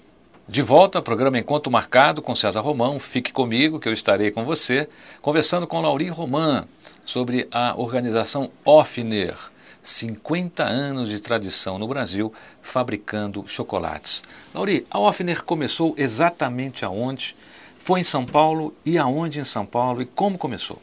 De 0.47 0.61
volta 0.61 0.99
ao 0.99 1.03
programa 1.03 1.37
Encontro 1.37 1.69
Marcado 1.69 2.21
com 2.21 2.33
César 2.33 2.61
Romão. 2.61 2.97
Fique 2.99 3.33
comigo 3.33 3.81
que 3.81 3.89
eu 3.89 3.93
estarei 3.93 4.31
com 4.31 4.45
você, 4.45 4.87
conversando 5.21 5.67
com 5.67 5.81
Lauri 5.81 6.07
Roman 6.07 6.65
sobre 7.03 7.49
a 7.51 7.73
organização 7.75 8.49
Offner 8.63 9.35
50 9.81 10.63
anos 10.63 11.09
de 11.09 11.19
tradição 11.19 11.79
no 11.79 11.87
Brasil 11.87 12.33
fabricando 12.61 13.47
chocolates. 13.47 14.21
Lauri, 14.53 14.85
a 14.89 14.99
Offner 14.99 15.43
começou 15.43 15.93
exatamente 15.97 16.83
aonde? 16.83 17.35
Foi 17.77 18.01
em 18.01 18.03
São 18.03 18.25
Paulo 18.25 18.73
e 18.85 18.97
aonde 18.97 19.39
em 19.39 19.43
São 19.43 19.65
Paulo 19.65 20.01
e 20.01 20.05
como 20.05 20.37
começou? 20.37 20.81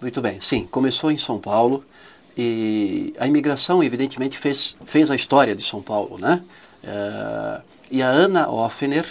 Muito 0.00 0.20
bem, 0.20 0.40
sim, 0.40 0.66
começou 0.66 1.10
em 1.10 1.18
São 1.18 1.38
Paulo 1.38 1.84
e 2.36 3.14
a 3.18 3.26
imigração 3.26 3.82
evidentemente 3.82 4.38
fez, 4.38 4.76
fez 4.84 5.10
a 5.10 5.14
história 5.14 5.54
de 5.54 5.62
São 5.62 5.82
Paulo, 5.82 6.18
né? 6.18 6.42
Uh, 6.82 7.62
e 7.90 8.02
a 8.02 8.08
Ana 8.08 8.50
Offner, 8.50 9.06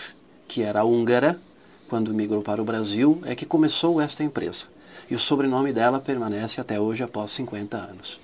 que 0.48 0.64
era 0.64 0.84
húngara, 0.84 1.40
quando 1.88 2.14
migrou 2.14 2.42
para 2.42 2.62
o 2.62 2.66
Brasil, 2.66 3.22
é 3.26 3.36
que 3.36 3.46
começou 3.46 4.02
esta 4.02 4.24
empresa. 4.24 4.66
E 5.10 5.16
o 5.16 5.20
sobrenome 5.20 5.72
dela 5.72 6.00
permanece 6.00 6.60
até 6.60 6.80
hoje 6.80 7.04
após 7.04 7.32
50 7.32 7.78
anos. 7.78 8.20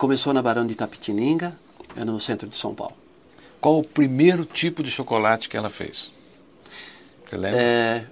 Começou 0.00 0.32
na 0.32 0.40
Barão 0.40 0.66
de 0.66 0.72
Itapetininga, 0.72 1.54
é 1.94 2.06
no 2.06 2.18
centro 2.18 2.48
de 2.48 2.56
São 2.56 2.74
Paulo. 2.74 2.94
Qual 3.60 3.80
o 3.80 3.84
primeiro 3.86 4.46
tipo 4.46 4.82
de 4.82 4.90
chocolate 4.90 5.46
que 5.46 5.58
ela 5.58 5.68
fez? 5.68 6.10
Você 7.22 7.36
lembra? 7.36 7.60
É, 7.60 8.06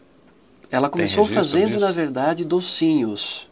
ela 0.70 0.90
começou 0.90 1.24
fazendo, 1.24 1.70
disso? 1.70 1.86
na 1.86 1.90
verdade, 1.90 2.44
docinhos. 2.44 3.48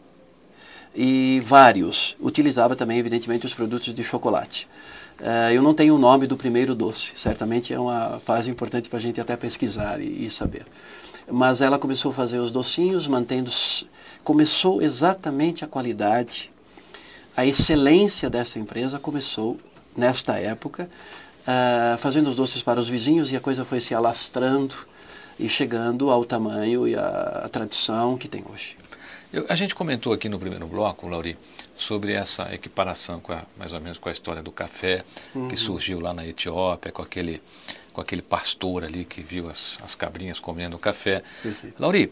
E 0.95 1.41
vários. 1.43 2.15
Utilizava 2.19 2.75
também, 2.75 2.99
evidentemente, 2.99 3.43
os 3.43 3.55
produtos 3.55 3.91
de 3.91 4.03
chocolate. 4.03 4.67
É, 5.19 5.55
eu 5.55 5.63
não 5.63 5.73
tenho 5.73 5.95
o 5.95 5.97
nome 5.97 6.27
do 6.27 6.37
primeiro 6.37 6.75
doce. 6.75 7.13
Certamente 7.15 7.73
é 7.73 7.79
uma 7.79 8.19
fase 8.19 8.51
importante 8.51 8.87
para 8.87 8.99
a 8.99 9.01
gente 9.01 9.19
até 9.19 9.35
pesquisar 9.35 9.99
e, 9.99 10.27
e 10.27 10.29
saber. 10.29 10.63
Mas 11.27 11.59
ela 11.59 11.79
começou 11.79 12.11
a 12.11 12.13
fazer 12.13 12.37
os 12.37 12.51
docinhos, 12.51 13.07
mantendo. 13.07 13.49
Começou 14.23 14.79
exatamente 14.79 15.65
a 15.65 15.67
qualidade 15.67 16.51
a 17.37 17.45
excelência 17.45 18.31
dessa 18.31 18.57
empresa 18.57 18.97
começou 18.97 19.59
nesta 19.95 20.39
época, 20.39 20.89
uh, 21.43 21.95
fazendo 21.99 22.31
os 22.31 22.35
doces 22.35 22.63
para 22.63 22.79
os 22.79 22.89
vizinhos 22.89 23.31
e 23.31 23.35
a 23.35 23.39
coisa 23.39 23.63
foi 23.63 23.79
se 23.79 23.93
alastrando 23.93 24.75
e 25.39 25.47
chegando 25.47 26.09
ao 26.09 26.25
tamanho 26.25 26.87
e 26.87 26.95
à 26.95 27.47
tradição 27.51 28.17
que 28.17 28.27
tem 28.27 28.43
hoje. 28.51 28.75
Eu, 29.31 29.45
a 29.47 29.53
gente 29.53 29.75
comentou 29.75 30.13
aqui 30.13 30.27
no 30.27 30.39
primeiro 30.39 30.65
bloco, 30.65 31.07
Lauri, 31.07 31.37
sobre 31.75 32.13
essa 32.13 32.51
equiparação 32.55 33.19
com 33.19 33.33
a, 33.33 33.45
mais 33.55 33.71
ou 33.71 33.79
menos 33.79 33.99
com 33.99 34.09
a 34.09 34.11
história 34.11 34.41
do 34.41 34.51
café 34.51 35.03
uhum. 35.35 35.47
que 35.47 35.55
surgiu 35.55 35.99
lá 35.99 36.15
na 36.15 36.25
Etiópia, 36.25 36.91
com 36.91 37.03
aquele, 37.03 37.39
com 37.93 38.01
aquele 38.01 38.23
pastor 38.23 38.83
ali 38.83 39.05
que 39.05 39.21
viu 39.21 39.47
as, 39.47 39.77
as 39.83 39.93
cabrinhas 39.93 40.39
comendo 40.39 40.79
café. 40.79 41.21
Uhum. 41.45 41.53
Lauri, 41.77 42.11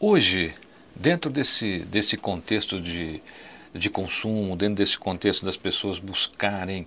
hoje, 0.00 0.54
dentro 0.94 1.30
desse, 1.30 1.80
desse 1.80 2.16
contexto 2.16 2.80
de, 2.80 3.20
de 3.76 3.90
consumo, 3.90 4.56
dentro 4.56 4.76
desse 4.76 4.98
contexto 4.98 5.44
das 5.44 5.56
pessoas 5.56 5.98
buscarem 5.98 6.86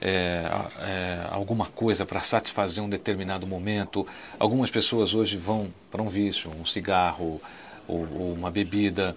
é, 0.00 0.44
é, 0.80 1.26
alguma 1.30 1.66
coisa 1.66 2.06
para 2.06 2.20
satisfazer 2.20 2.82
um 2.82 2.88
determinado 2.88 3.46
momento. 3.46 4.06
Algumas 4.38 4.70
pessoas 4.70 5.14
hoje 5.14 5.36
vão 5.36 5.72
para 5.90 6.02
um 6.02 6.08
vício, 6.08 6.50
um 6.50 6.64
cigarro 6.64 7.40
ou, 7.86 8.08
ou 8.12 8.32
uma 8.32 8.50
bebida. 8.50 9.16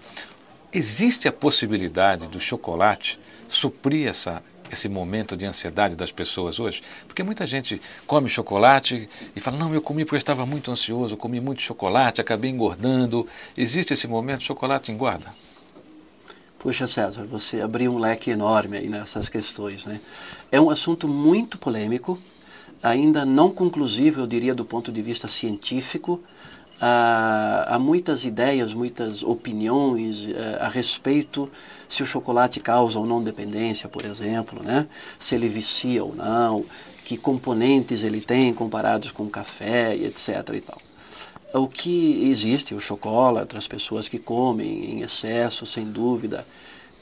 Existe 0.72 1.28
a 1.28 1.32
possibilidade 1.32 2.26
do 2.28 2.40
chocolate 2.40 3.18
suprir 3.48 4.08
essa, 4.08 4.42
esse 4.72 4.88
momento 4.88 5.36
de 5.36 5.44
ansiedade 5.44 5.94
das 5.94 6.10
pessoas 6.10 6.58
hoje? 6.58 6.82
Porque 7.06 7.22
muita 7.22 7.46
gente 7.46 7.80
come 8.06 8.28
chocolate 8.28 9.08
e 9.36 9.40
fala: 9.40 9.58
Não, 9.58 9.72
eu 9.74 9.82
comi 9.82 10.04
porque 10.04 10.16
eu 10.16 10.18
estava 10.18 10.46
muito 10.46 10.70
ansioso, 10.70 11.16
comi 11.16 11.40
muito 11.40 11.62
chocolate, 11.62 12.20
acabei 12.20 12.50
engordando. 12.50 13.28
Existe 13.56 13.92
esse 13.92 14.08
momento? 14.08 14.42
Chocolate 14.42 14.90
engorda? 14.90 15.32
Puxa, 16.62 16.86
César, 16.86 17.24
você 17.24 17.60
abriu 17.60 17.92
um 17.92 17.98
leque 17.98 18.30
enorme 18.30 18.76
aí 18.76 18.88
nessas 18.88 19.28
questões. 19.28 19.84
Né? 19.84 20.00
É 20.48 20.60
um 20.60 20.70
assunto 20.70 21.08
muito 21.08 21.58
polêmico, 21.58 22.16
ainda 22.80 23.26
não 23.26 23.50
conclusivo, 23.50 24.20
eu 24.20 24.28
diria, 24.28 24.54
do 24.54 24.64
ponto 24.64 24.92
de 24.92 25.02
vista 25.02 25.26
científico. 25.26 26.20
Há, 26.80 27.66
há 27.74 27.78
muitas 27.80 28.24
ideias, 28.24 28.72
muitas 28.72 29.24
opiniões 29.24 30.28
uh, 30.28 30.60
a 30.60 30.68
respeito 30.68 31.50
se 31.88 32.04
o 32.04 32.06
chocolate 32.06 32.60
causa 32.60 32.96
ou 32.96 33.06
não 33.06 33.20
dependência, 33.20 33.88
por 33.88 34.04
exemplo, 34.04 34.62
né? 34.62 34.86
se 35.18 35.34
ele 35.34 35.48
vicia 35.48 36.04
ou 36.04 36.14
não, 36.14 36.64
que 37.04 37.16
componentes 37.16 38.04
ele 38.04 38.20
tem 38.20 38.54
comparados 38.54 39.10
com 39.10 39.28
café 39.28 39.96
e 39.96 40.06
etc. 40.06 40.48
E 40.54 40.60
tal 40.60 40.91
o 41.54 41.68
que 41.68 42.28
existe, 42.30 42.74
o 42.74 42.80
chocolate, 42.80 43.56
as 43.56 43.68
pessoas 43.68 44.08
que 44.08 44.18
comem 44.18 44.96
em 44.96 45.00
excesso, 45.00 45.66
sem 45.66 45.84
dúvida, 45.84 46.46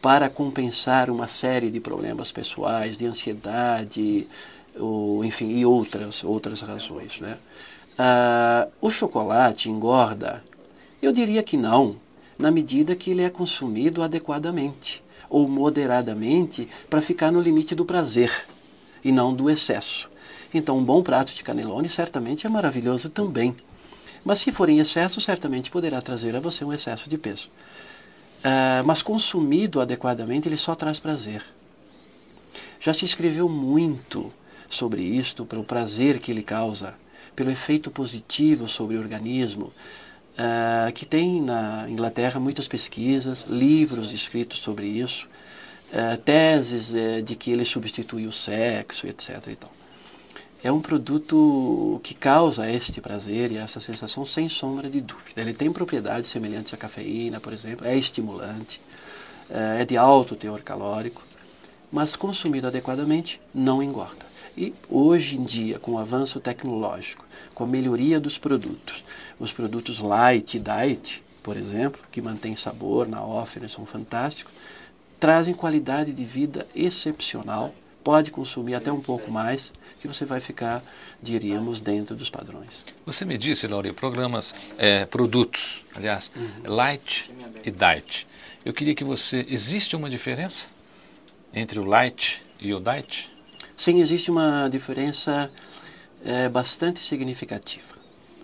para 0.02 0.28
compensar 0.28 1.10
uma 1.10 1.28
série 1.28 1.70
de 1.70 1.78
problemas 1.78 2.32
pessoais, 2.32 2.96
de 2.96 3.06
ansiedade, 3.06 4.26
ou, 4.78 5.24
enfim, 5.24 5.50
e 5.56 5.66
outras, 5.66 6.24
outras 6.24 6.60
razões. 6.62 7.20
Né? 7.20 7.36
Ah, 7.98 8.68
o 8.80 8.90
chocolate 8.90 9.68
engorda? 9.68 10.42
Eu 11.02 11.12
diria 11.12 11.42
que 11.42 11.56
não, 11.56 11.96
na 12.38 12.50
medida 12.50 12.96
que 12.96 13.10
ele 13.10 13.22
é 13.22 13.30
consumido 13.30 14.02
adequadamente 14.02 15.02
ou 15.28 15.48
moderadamente 15.48 16.68
para 16.88 17.00
ficar 17.00 17.30
no 17.30 17.40
limite 17.40 17.74
do 17.74 17.84
prazer 17.84 18.32
e 19.04 19.12
não 19.12 19.32
do 19.32 19.48
excesso. 19.48 20.10
Então, 20.52 20.76
um 20.76 20.84
bom 20.84 21.02
prato 21.02 21.32
de 21.32 21.44
canelone 21.44 21.88
certamente 21.88 22.46
é 22.46 22.50
maravilhoso 22.50 23.08
também. 23.08 23.54
Mas 24.24 24.40
se 24.40 24.52
for 24.52 24.68
em 24.68 24.78
excesso, 24.78 25.20
certamente 25.20 25.70
poderá 25.70 26.00
trazer 26.00 26.36
a 26.36 26.40
você 26.40 26.64
um 26.64 26.72
excesso 26.72 27.08
de 27.08 27.16
peso. 27.16 27.48
Uh, 28.40 28.84
mas 28.84 29.02
consumido 29.02 29.80
adequadamente, 29.80 30.48
ele 30.48 30.56
só 30.56 30.74
traz 30.74 30.98
prazer. 30.98 31.42
Já 32.80 32.92
se 32.92 33.04
escreveu 33.04 33.48
muito 33.48 34.32
sobre 34.68 35.02
isto, 35.02 35.44
pelo 35.44 35.64
prazer 35.64 36.18
que 36.18 36.30
ele 36.30 36.42
causa, 36.42 36.94
pelo 37.34 37.50
efeito 37.50 37.90
positivo 37.90 38.68
sobre 38.68 38.96
o 38.96 39.00
organismo, 39.00 39.72
uh, 40.38 40.92
que 40.94 41.04
tem 41.04 41.42
na 41.42 41.86
Inglaterra 41.88 42.40
muitas 42.40 42.68
pesquisas, 42.68 43.44
livros 43.44 44.12
escritos 44.12 44.60
sobre 44.60 44.86
isso, 44.86 45.28
uh, 45.92 46.16
teses 46.18 46.92
de 47.24 47.34
que 47.34 47.50
ele 47.50 47.64
substitui 47.64 48.26
o 48.26 48.32
sexo, 48.32 49.06
etc. 49.06 49.46
E 49.48 49.56
tal 49.56 49.79
é 50.62 50.70
um 50.70 50.80
produto 50.80 52.00
que 52.02 52.14
causa 52.14 52.70
este 52.70 53.00
prazer 53.00 53.50
e 53.50 53.56
essa 53.56 53.80
sensação 53.80 54.24
sem 54.24 54.48
sombra 54.48 54.90
de 54.90 55.00
dúvida. 55.00 55.40
Ele 55.40 55.54
tem 55.54 55.72
propriedades 55.72 56.28
semelhantes 56.28 56.74
à 56.74 56.76
cafeína, 56.76 57.40
por 57.40 57.52
exemplo, 57.52 57.86
é 57.86 57.96
estimulante, 57.96 58.80
é 59.48 59.84
de 59.84 59.96
alto 59.96 60.36
teor 60.36 60.60
calórico, 60.60 61.22
mas 61.90 62.14
consumido 62.14 62.66
adequadamente 62.66 63.40
não 63.54 63.82
engorda. 63.82 64.26
E 64.56 64.74
hoje 64.88 65.36
em 65.36 65.44
dia, 65.44 65.78
com 65.78 65.92
o 65.92 65.98
avanço 65.98 66.38
tecnológico, 66.40 67.24
com 67.54 67.64
a 67.64 67.66
melhoria 67.66 68.20
dos 68.20 68.36
produtos, 68.36 69.02
os 69.38 69.52
produtos 69.52 69.98
light 69.98 70.56
e 70.56 70.60
diet, 70.60 71.22
por 71.42 71.56
exemplo, 71.56 72.02
que 72.12 72.20
mantêm 72.20 72.54
sabor 72.54 73.08
na 73.08 73.24
offering, 73.24 73.68
são 73.68 73.86
fantásticos, 73.86 74.52
trazem 75.18 75.54
qualidade 75.54 76.12
de 76.12 76.24
vida 76.24 76.66
excepcional 76.74 77.74
pode 78.02 78.30
consumir 78.30 78.74
até 78.74 78.92
um 78.92 79.00
pouco 79.00 79.30
mais, 79.30 79.72
que 80.00 80.08
você 80.08 80.24
vai 80.24 80.40
ficar, 80.40 80.82
diríamos, 81.22 81.80
dentro 81.80 82.16
dos 82.16 82.30
padrões. 82.30 82.84
Você 83.04 83.24
me 83.24 83.36
disse, 83.36 83.66
Lauri, 83.66 83.92
programas, 83.92 84.72
é, 84.78 85.04
produtos, 85.04 85.84
aliás, 85.94 86.32
uhum. 86.34 86.50
light 86.64 87.30
e 87.64 87.70
diet. 87.70 88.26
Eu 88.64 88.72
queria 88.72 88.94
que 88.94 89.04
você. 89.04 89.46
Existe 89.48 89.96
uma 89.96 90.08
diferença 90.08 90.68
entre 91.52 91.78
o 91.78 91.84
light 91.84 92.42
e 92.58 92.72
o 92.74 92.80
diet? 92.80 93.30
Sim, 93.76 94.00
existe 94.00 94.30
uma 94.30 94.68
diferença 94.68 95.50
é, 96.24 96.48
bastante 96.48 97.02
significativa. 97.02 97.98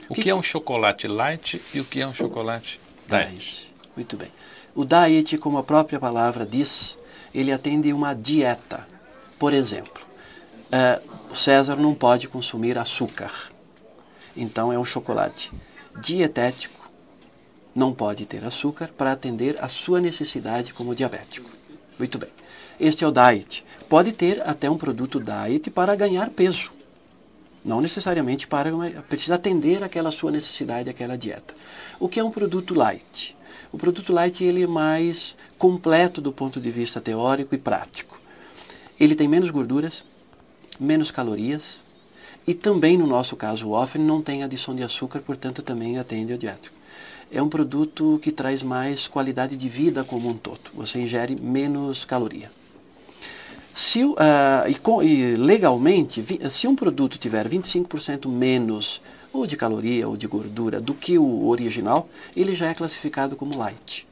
O 0.08 0.14
que, 0.14 0.22
que, 0.22 0.30
é 0.30 0.34
um 0.34 0.42
chocolate 0.42 1.08
light 1.08 1.60
e 1.75 1.80
o 1.80 1.84
que 1.84 2.00
é 2.00 2.06
um 2.06 2.14
chocolate 2.14 2.80
diet? 3.08 3.28
diet? 3.28 3.72
Muito 3.96 4.16
bem. 4.16 4.30
O 4.75 4.84
diet, 4.84 5.36
como 5.38 5.58
a 5.58 5.62
própria 5.62 5.98
palavra 5.98 6.46
diz, 6.46 6.96
ele 7.34 7.52
atende 7.52 7.92
uma 7.92 8.14
dieta. 8.14 8.86
Por 9.38 9.52
exemplo, 9.52 10.02
é, 10.71 11.00
o 11.31 11.35
César 11.35 11.76
não 11.76 11.95
pode 11.95 12.28
consumir 12.28 12.78
açúcar. 12.78 13.33
Então 14.37 14.73
é 14.73 14.78
um 14.78 14.85
chocolate 14.85 15.50
dietético, 16.00 16.90
não 17.75 17.93
pode 17.93 18.25
ter 18.25 18.45
açúcar 18.45 18.88
para 18.97 19.12
atender 19.12 19.57
a 19.61 19.69
sua 19.69 20.00
necessidade 20.00 20.73
como 20.73 20.95
diabético. 20.95 21.50
Muito 21.99 22.19
bem. 22.19 22.31
Este 22.78 23.05
é 23.05 23.07
o 23.07 23.12
diet. 23.12 23.64
Pode 23.88 24.12
ter 24.12 24.43
até 24.47 24.69
um 24.71 24.76
produto 24.76 25.21
diet 25.21 25.71
para 25.71 25.95
ganhar 25.95 26.31
peso. 26.31 26.71
Não 27.64 27.81
necessariamente 27.81 28.47
para 28.47 28.71
precisa 29.09 29.35
atender 29.35 29.83
aquela 29.83 30.11
sua 30.11 30.31
necessidade, 30.31 30.88
aquela 30.88 31.16
dieta. 31.16 31.55
O 31.99 32.09
que 32.09 32.21
é 32.21 32.25
um 32.25 32.31
produto 32.31 32.75
light? 32.75 33.37
O 33.73 33.78
produto 33.78 34.12
light 34.12 34.45
ele 34.45 34.62
é 34.62 34.66
mais 34.66 35.35
completo 35.59 36.21
do 36.21 36.33
ponto 36.33 36.61
de 36.61 36.71
vista 36.71 37.00
teórico 37.00 37.55
e 37.55 37.59
prático. 37.59 38.25
Ele 38.98 39.14
tem 39.14 39.28
menos 39.28 39.50
gorduras, 39.50 40.04
menos 40.80 41.10
calorias 41.10 41.80
e 42.46 42.54
também, 42.54 42.96
no 42.96 43.06
nosso 43.06 43.34
caso, 43.34 43.66
o 43.66 43.72
Offen 43.72 44.00
não 44.00 44.22
tem 44.22 44.44
adição 44.44 44.74
de 44.74 44.82
açúcar, 44.82 45.20
portanto 45.20 45.62
também 45.62 45.98
atende 45.98 46.32
ao 46.32 46.38
diético. 46.38 46.76
É 47.30 47.42
um 47.42 47.48
produto 47.48 48.20
que 48.22 48.30
traz 48.30 48.62
mais 48.62 49.08
qualidade 49.08 49.56
de 49.56 49.68
vida 49.68 50.04
como 50.04 50.28
um 50.28 50.36
todo. 50.36 50.60
Você 50.74 51.00
ingere 51.00 51.34
menos 51.34 52.04
caloria. 52.04 52.50
Se, 53.74 54.04
uh, 54.04 54.16
e, 54.68 54.74
com, 54.76 55.02
e, 55.02 55.34
legalmente, 55.34 56.22
vi, 56.22 56.40
se 56.50 56.68
um 56.68 56.76
produto 56.76 57.18
tiver 57.18 57.48
25% 57.48 58.28
menos 58.28 59.02
ou 59.32 59.44
de 59.44 59.56
caloria 59.56 60.08
ou 60.08 60.16
de 60.16 60.26
gordura 60.26 60.80
do 60.80 60.94
que 60.94 61.18
o 61.18 61.48
original, 61.48 62.08
ele 62.34 62.54
já 62.54 62.68
é 62.68 62.74
classificado 62.74 63.36
como 63.36 63.58
light. 63.58 64.06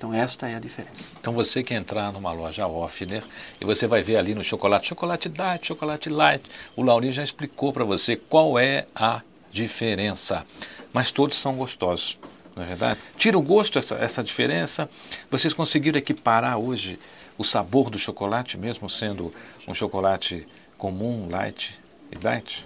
Então 0.00 0.14
esta 0.14 0.48
é 0.48 0.54
a 0.54 0.58
diferença. 0.58 1.14
Então 1.20 1.34
você 1.34 1.62
que 1.62 1.74
entrar 1.74 2.10
numa 2.10 2.32
loja 2.32 2.66
Offner 2.66 3.22
e 3.60 3.66
você 3.66 3.86
vai 3.86 4.02
ver 4.02 4.16
ali 4.16 4.34
no 4.34 4.42
chocolate, 4.42 4.88
chocolate 4.88 5.28
diet, 5.28 5.66
chocolate 5.66 6.08
light, 6.08 6.42
o 6.74 6.82
Lauri 6.82 7.12
já 7.12 7.22
explicou 7.22 7.70
para 7.70 7.84
você 7.84 8.16
qual 8.16 8.58
é 8.58 8.86
a 8.94 9.20
diferença. 9.52 10.42
Mas 10.90 11.12
todos 11.12 11.36
são 11.36 11.54
gostosos, 11.54 12.18
não 12.56 12.62
é 12.62 12.66
verdade? 12.66 12.98
Tira 13.18 13.36
o 13.36 13.42
gosto 13.42 13.78
essa, 13.78 13.94
essa 13.96 14.24
diferença. 14.24 14.88
Vocês 15.30 15.52
conseguiram 15.52 15.98
equiparar 15.98 16.56
hoje 16.56 16.98
o 17.36 17.44
sabor 17.44 17.90
do 17.90 17.98
chocolate, 17.98 18.56
mesmo 18.56 18.88
sendo 18.88 19.30
um 19.68 19.74
chocolate 19.74 20.48
comum, 20.78 21.28
light 21.30 21.78
e 22.10 22.16
diet? 22.16 22.64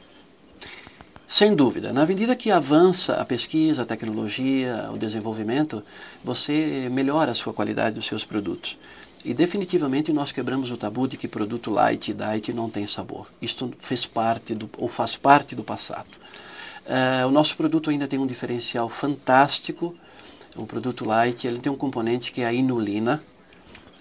Sem 1.34 1.52
dúvida. 1.52 1.92
Na 1.92 2.06
medida 2.06 2.36
que 2.36 2.48
avança 2.48 3.14
a 3.14 3.24
pesquisa, 3.24 3.82
a 3.82 3.84
tecnologia, 3.84 4.88
o 4.94 4.96
desenvolvimento, 4.96 5.82
você 6.22 6.88
melhora 6.92 7.32
a 7.32 7.34
sua 7.34 7.52
qualidade 7.52 7.96
dos 7.96 8.06
seus 8.06 8.24
produtos. 8.24 8.78
E 9.24 9.34
definitivamente 9.34 10.12
nós 10.12 10.30
quebramos 10.30 10.70
o 10.70 10.76
tabu 10.76 11.08
de 11.08 11.16
que 11.16 11.26
produto 11.26 11.72
light 11.72 12.12
e 12.12 12.14
diet 12.14 12.52
não 12.52 12.70
tem 12.70 12.86
sabor. 12.86 13.26
Isto 13.42 13.74
fez 13.80 14.06
parte 14.06 14.54
do, 14.54 14.70
ou 14.78 14.86
faz 14.86 15.16
parte 15.16 15.56
do 15.56 15.64
passado. 15.64 16.06
Uh, 16.86 17.26
o 17.26 17.32
nosso 17.32 17.56
produto 17.56 17.90
ainda 17.90 18.06
tem 18.06 18.20
um 18.20 18.28
diferencial 18.28 18.88
fantástico. 18.88 19.92
O 20.54 20.64
produto 20.66 21.04
light 21.04 21.48
ele 21.48 21.58
tem 21.58 21.72
um 21.72 21.76
componente 21.76 22.30
que 22.30 22.42
é 22.42 22.46
a 22.46 22.52
inulina. 22.52 23.20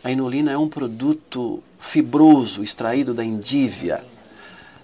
A 0.03 0.11
inulina 0.11 0.51
é 0.51 0.57
um 0.59 0.69
produto 0.69 1.63
fibroso 1.79 2.63
extraído 2.63 3.11
da 3.11 3.25
endívia 3.25 4.03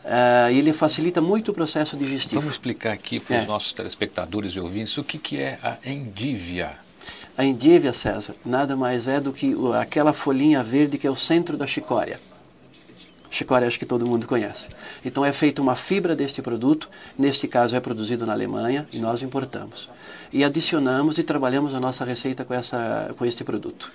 Uh, 0.10 0.50
ele 0.50 0.74
facilita 0.74 1.22
muito 1.22 1.52
o 1.52 1.54
processo 1.54 1.96
digestivo. 1.96 2.42
Vamos 2.42 2.56
explicar 2.56 2.94
aqui 2.94 3.20
para 3.20 3.38
os 3.38 3.44
é. 3.44 3.46
nossos 3.46 3.72
telespectadores 3.74 4.54
e 4.54 4.60
ouvintes 4.60 4.98
o 4.98 5.04
que, 5.04 5.20
que 5.20 5.38
é 5.38 5.60
a 5.62 5.78
endívia. 5.88 6.72
A 7.38 7.46
endívia, 7.46 7.94
César, 7.94 8.34
nada 8.44 8.76
mais 8.76 9.08
é 9.08 9.20
do 9.20 9.32
que 9.32 9.56
aquela 9.80 10.12
folhinha 10.12 10.64
verde 10.64 10.98
que 10.98 11.06
é 11.06 11.12
o 11.12 11.16
centro 11.16 11.56
da 11.56 11.68
chicória. 11.68 12.20
Chicória 13.30 13.68
acho 13.68 13.78
que 13.78 13.86
todo 13.86 14.04
mundo 14.08 14.26
conhece. 14.26 14.70
Então 15.06 15.24
é 15.24 15.32
feita 15.32 15.62
uma 15.62 15.76
fibra 15.76 16.16
deste 16.16 16.42
produto, 16.42 16.90
neste 17.16 17.48
caso 17.48 17.76
é 17.76 17.80
produzido 17.80 18.26
na 18.26 18.34
Alemanha 18.34 18.88
e 18.92 18.98
nós 18.98 19.22
importamos. 19.22 19.88
E 20.34 20.44
adicionamos 20.44 21.20
e 21.20 21.24
trabalhamos 21.24 21.76
a 21.76 21.80
nossa 21.80 22.04
receita 22.04 22.44
com, 22.44 22.56
essa, 22.56 23.14
com 23.16 23.24
este 23.26 23.44
produto. 23.44 23.92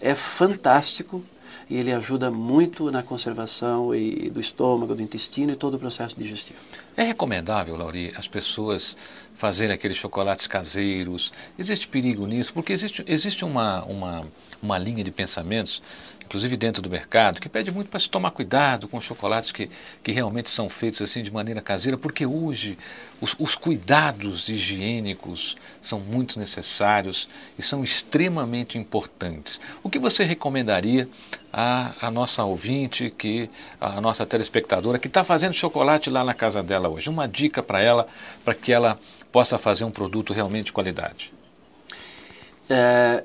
É 0.00 0.14
fantástico, 0.14 1.22
e 1.68 1.76
ele 1.76 1.92
ajuda 1.92 2.30
muito 2.30 2.90
na 2.90 3.02
conservação 3.02 3.94
e, 3.94 4.30
do 4.30 4.40
estômago, 4.40 4.94
do 4.94 5.02
intestino 5.02 5.52
e 5.52 5.56
todo 5.56 5.74
o 5.74 5.78
processo 5.78 6.18
digestivo. 6.18 6.58
É 6.96 7.02
recomendável, 7.02 7.76
Lauri, 7.76 8.12
as 8.16 8.26
pessoas 8.26 8.96
fazerem 9.34 9.74
aqueles 9.74 9.96
chocolates 9.96 10.46
caseiros? 10.46 11.32
Existe 11.58 11.86
perigo 11.86 12.26
nisso? 12.26 12.52
Porque 12.52 12.72
existe, 12.72 13.04
existe 13.06 13.44
uma, 13.44 13.84
uma, 13.84 14.26
uma 14.62 14.78
linha 14.78 15.04
de 15.04 15.10
pensamentos 15.10 15.82
inclusive 16.28 16.58
dentro 16.58 16.82
do 16.82 16.90
mercado, 16.90 17.40
que 17.40 17.48
pede 17.48 17.70
muito 17.70 17.88
para 17.88 17.98
se 17.98 18.08
tomar 18.10 18.30
cuidado 18.32 18.86
com 18.86 18.98
os 18.98 19.04
chocolates 19.04 19.50
que, 19.50 19.70
que 20.02 20.12
realmente 20.12 20.50
são 20.50 20.68
feitos 20.68 21.00
assim 21.00 21.22
de 21.22 21.32
maneira 21.32 21.62
caseira, 21.62 21.96
porque 21.96 22.26
hoje 22.26 22.78
os, 23.18 23.34
os 23.38 23.56
cuidados 23.56 24.50
higiênicos 24.50 25.56
são 25.80 25.98
muito 25.98 26.38
necessários 26.38 27.30
e 27.58 27.62
são 27.62 27.82
extremamente 27.82 28.76
importantes. 28.76 29.58
O 29.82 29.88
que 29.88 29.98
você 29.98 30.22
recomendaria 30.22 31.08
à, 31.50 31.92
à 31.98 32.10
nossa 32.10 32.44
ouvinte, 32.44 33.08
que 33.16 33.48
a 33.80 33.98
nossa 33.98 34.26
telespectadora, 34.26 34.98
que 34.98 35.08
está 35.08 35.24
fazendo 35.24 35.54
chocolate 35.54 36.10
lá 36.10 36.22
na 36.22 36.34
casa 36.34 36.62
dela 36.62 36.90
hoje? 36.90 37.08
Uma 37.08 37.26
dica 37.26 37.62
para 37.62 37.80
ela, 37.80 38.06
para 38.44 38.54
que 38.54 38.70
ela 38.70 38.98
possa 39.32 39.56
fazer 39.56 39.84
um 39.84 39.90
produto 39.90 40.34
realmente 40.34 40.66
de 40.66 40.72
qualidade. 40.74 41.32
É, 42.68 43.24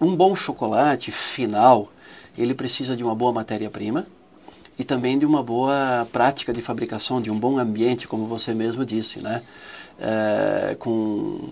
um 0.00 0.14
bom 0.14 0.36
chocolate 0.36 1.10
final 1.10 1.90
ele 2.42 2.54
precisa 2.54 2.96
de 2.96 3.02
uma 3.02 3.14
boa 3.14 3.32
matéria-prima 3.32 4.06
e 4.78 4.84
também 4.84 5.18
de 5.18 5.24
uma 5.24 5.42
boa 5.42 6.06
prática 6.12 6.52
de 6.52 6.60
fabricação, 6.60 7.20
de 7.20 7.30
um 7.30 7.38
bom 7.38 7.58
ambiente, 7.58 8.06
como 8.06 8.26
você 8.26 8.52
mesmo 8.52 8.84
disse, 8.84 9.20
né? 9.20 9.42
É, 9.98 10.76
com 10.78 11.48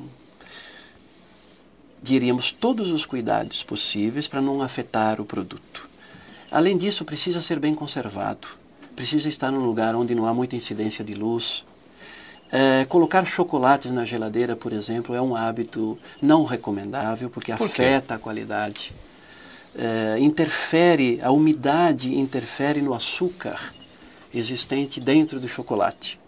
diríamos 2.03 2.53
todos 2.53 2.93
os 2.93 3.07
cuidados 3.07 3.63
possíveis 3.63 4.29
para 4.29 4.43
não 4.43 4.61
afetar 4.61 5.23
o 5.23 5.25
produto. 5.25 5.89
Além 6.51 6.77
disso, 6.77 7.03
precisa 7.03 7.41
ser 7.41 7.59
bem 7.59 7.75
conservado, 7.75 8.47
precisa 8.95 9.27
estar 9.27 9.51
num 9.51 9.65
lugar 9.65 9.95
onde 9.95 10.15
não 10.15 10.27
há 10.27 10.35
muita 10.35 10.55
incidência 10.55 11.03
de 11.03 11.15
luz. 11.15 11.65
É, 12.53 12.85
colocar 12.85 13.25
chocolates 13.25 13.91
na 13.91 14.05
geladeira, 14.05 14.55
por 14.55 14.71
exemplo, 14.71 15.15
é 15.15 15.23
um 15.23 15.35
hábito 15.35 15.99
não 16.21 16.45
recomendável 16.45 17.31
porque 17.31 17.53
por 17.57 17.65
afeta 17.65 18.17
a 18.17 18.19
qualidade 18.19 18.93
é, 19.77 20.19
interfere, 20.19 21.21
a 21.23 21.31
umidade 21.31 22.15
interfere 22.15 22.81
no 22.81 22.95
açúcar 22.95 23.73
existente 24.33 25.01
dentro 25.01 25.39
do 25.39 25.49
chocolate 25.49 26.19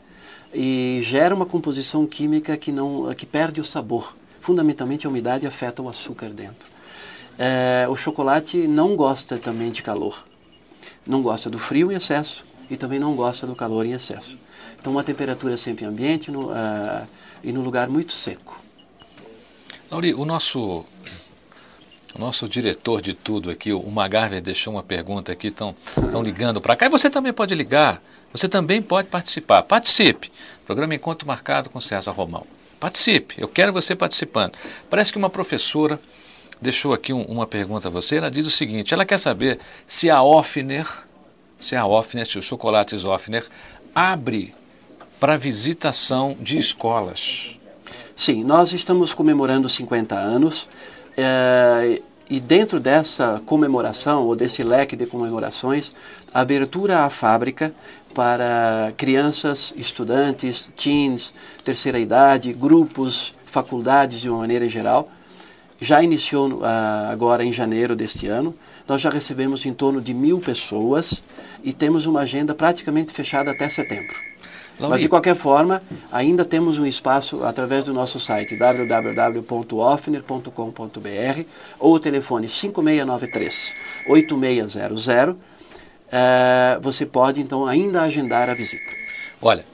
e 0.54 1.00
gera 1.02 1.34
uma 1.34 1.46
composição 1.46 2.06
química 2.06 2.56
que, 2.56 2.72
não, 2.72 3.12
que 3.14 3.26
perde 3.26 3.60
o 3.60 3.64
sabor. 3.64 4.16
Fundamentalmente 4.40 5.06
a 5.06 5.10
umidade 5.10 5.46
afeta 5.46 5.82
o 5.82 5.88
açúcar 5.88 6.30
dentro. 6.30 6.68
É, 7.38 7.86
o 7.88 7.96
chocolate 7.96 8.66
não 8.66 8.96
gosta 8.96 9.36
também 9.36 9.70
de 9.70 9.82
calor. 9.82 10.24
Não 11.06 11.20
gosta 11.20 11.50
do 11.50 11.58
frio 11.58 11.92
em 11.92 11.96
excesso 11.96 12.44
e 12.70 12.76
também 12.76 12.98
não 12.98 13.14
gosta 13.14 13.46
do 13.46 13.54
calor 13.54 13.84
em 13.84 13.92
excesso. 13.92 14.38
Então 14.78 14.92
uma 14.92 15.04
temperatura 15.04 15.56
sempre 15.56 15.84
ambiente 15.84 16.30
no, 16.30 16.50
uh, 16.50 17.06
e 17.42 17.52
no 17.52 17.60
lugar 17.60 17.88
muito 17.88 18.12
seco. 18.12 18.60
Lauri, 19.90 20.14
o 20.14 20.24
nosso 20.24 20.84
o 22.16 22.20
nosso 22.20 22.48
diretor 22.48 23.02
de 23.02 23.12
tudo 23.12 23.50
aqui, 23.50 23.72
o 23.72 23.90
Magarver, 23.90 24.40
deixou 24.40 24.72
uma 24.72 24.82
pergunta 24.82 25.30
aqui, 25.30 25.48
estão 25.48 25.74
ligando 26.22 26.60
para 26.60 26.74
cá. 26.74 26.86
E 26.86 26.88
você 26.88 27.10
também 27.10 27.32
pode 27.32 27.54
ligar, 27.54 28.02
você 28.32 28.48
também 28.48 28.80
pode 28.80 29.08
participar. 29.08 29.62
Participe. 29.62 30.32
Programa 30.64 30.94
Encontro 30.94 31.28
Marcado 31.28 31.68
com 31.68 31.80
César 31.80 32.12
Romão. 32.12 32.46
Participe, 32.80 33.34
eu 33.38 33.48
quero 33.48 33.72
você 33.72 33.94
participando. 33.94 34.52
Parece 34.88 35.12
que 35.12 35.18
uma 35.18 35.30
professora 35.30 36.00
deixou 36.60 36.94
aqui 36.94 37.12
um, 37.12 37.22
uma 37.22 37.46
pergunta 37.46 37.88
a 37.88 37.90
você. 37.90 38.16
Ela 38.16 38.30
diz 38.30 38.46
o 38.46 38.50
seguinte: 38.50 38.94
ela 38.94 39.04
quer 39.04 39.18
saber 39.18 39.58
se 39.86 40.10
a 40.10 40.22
Offner, 40.22 40.86
se 41.60 41.76
a 41.76 41.86
Offner, 41.86 42.26
se 42.26 42.38
os 42.38 42.44
chocolates 42.44 43.04
Offner, 43.04 43.46
abre 43.94 44.54
para 45.20 45.36
visitação 45.36 46.36
de 46.40 46.58
escolas. 46.58 47.56
Sim, 48.14 48.42
nós 48.44 48.72
estamos 48.72 49.12
comemorando 49.12 49.68
50 49.68 50.14
anos. 50.14 50.66
É, 51.16 52.02
e 52.28 52.40
dentro 52.40 52.80
dessa 52.80 53.40
comemoração, 53.46 54.24
ou 54.24 54.34
desse 54.34 54.62
leque 54.62 54.96
de 54.96 55.06
comemorações, 55.06 55.92
a 56.34 56.40
abertura 56.40 57.04
à 57.04 57.10
fábrica 57.10 57.72
para 58.12 58.92
crianças, 58.96 59.72
estudantes, 59.76 60.68
teens, 60.76 61.32
terceira 61.64 61.98
idade, 61.98 62.52
grupos, 62.52 63.34
faculdades 63.44 64.20
de 64.20 64.28
uma 64.28 64.38
maneira 64.38 64.68
geral, 64.68 65.08
já 65.80 66.02
iniciou 66.02 66.50
uh, 66.54 66.64
agora 67.10 67.44
em 67.44 67.52
janeiro 67.52 67.94
deste 67.94 68.26
ano. 68.26 68.54
Nós 68.88 69.00
já 69.00 69.10
recebemos 69.10 69.66
em 69.66 69.74
torno 69.74 70.00
de 70.00 70.14
mil 70.14 70.40
pessoas 70.40 71.22
e 71.62 71.72
temos 71.72 72.06
uma 72.06 72.20
agenda 72.20 72.54
praticamente 72.54 73.12
fechada 73.12 73.50
até 73.50 73.68
setembro. 73.68 74.16
Mas 74.78 75.00
de 75.00 75.08
qualquer 75.08 75.34
forma, 75.34 75.82
ainda 76.12 76.44
temos 76.44 76.78
um 76.78 76.84
espaço 76.84 77.42
através 77.44 77.84
do 77.84 77.94
nosso 77.94 78.20
site 78.20 78.54
www.offner.com.br 78.56 81.42
ou 81.78 81.94
o 81.94 82.00
telefone 82.00 82.46
5693 82.48 83.74
8600. 84.08 85.36
Uh, 85.36 85.38
você 86.80 87.04
pode 87.06 87.40
então 87.40 87.66
ainda 87.66 88.02
agendar 88.02 88.50
a 88.50 88.54
visita. 88.54 88.92
Olha, 89.40 89.64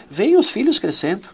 veem 0.09 0.39
os 0.39 0.49
filhos 0.49 0.79
crescendo 0.79 1.29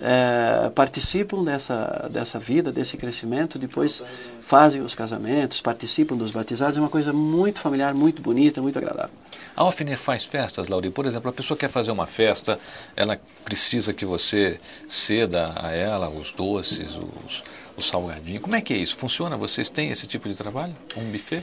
é, 0.00 0.70
participam 0.70 1.42
dessa, 1.44 2.08
dessa 2.10 2.38
vida, 2.38 2.70
desse 2.70 2.96
crescimento, 2.96 3.58
depois 3.58 4.02
fazem 4.40 4.80
os 4.80 4.94
casamentos, 4.94 5.60
participam 5.60 6.16
dos 6.16 6.30
batizados, 6.30 6.76
é 6.76 6.80
uma 6.80 6.88
coisa 6.88 7.12
muito 7.12 7.60
familiar, 7.60 7.94
muito 7.94 8.22
bonita, 8.22 8.62
muito 8.62 8.78
agradável. 8.78 9.10
A 9.56 9.62
Alfiner 9.62 9.96
faz 9.96 10.24
festas, 10.24 10.68
Lauri. 10.68 10.90
Por 10.90 11.06
exemplo, 11.06 11.30
a 11.30 11.32
pessoa 11.32 11.56
quer 11.56 11.70
fazer 11.70 11.90
uma 11.90 12.06
festa, 12.06 12.58
ela 12.94 13.18
precisa 13.44 13.92
que 13.94 14.04
você 14.04 14.60
ceda 14.86 15.54
a 15.56 15.72
ela 15.72 16.10
os 16.10 16.32
doces, 16.32 16.94
os, 16.94 17.42
os 17.76 17.88
salgadinhos. 17.88 18.42
Como 18.42 18.54
é 18.54 18.60
que 18.60 18.74
é 18.74 18.76
isso? 18.76 18.96
Funciona? 18.96 19.36
Vocês 19.36 19.70
têm 19.70 19.90
esse 19.90 20.06
tipo 20.06 20.28
de 20.28 20.34
trabalho? 20.34 20.76
Um 20.96 21.10
buffet? 21.10 21.42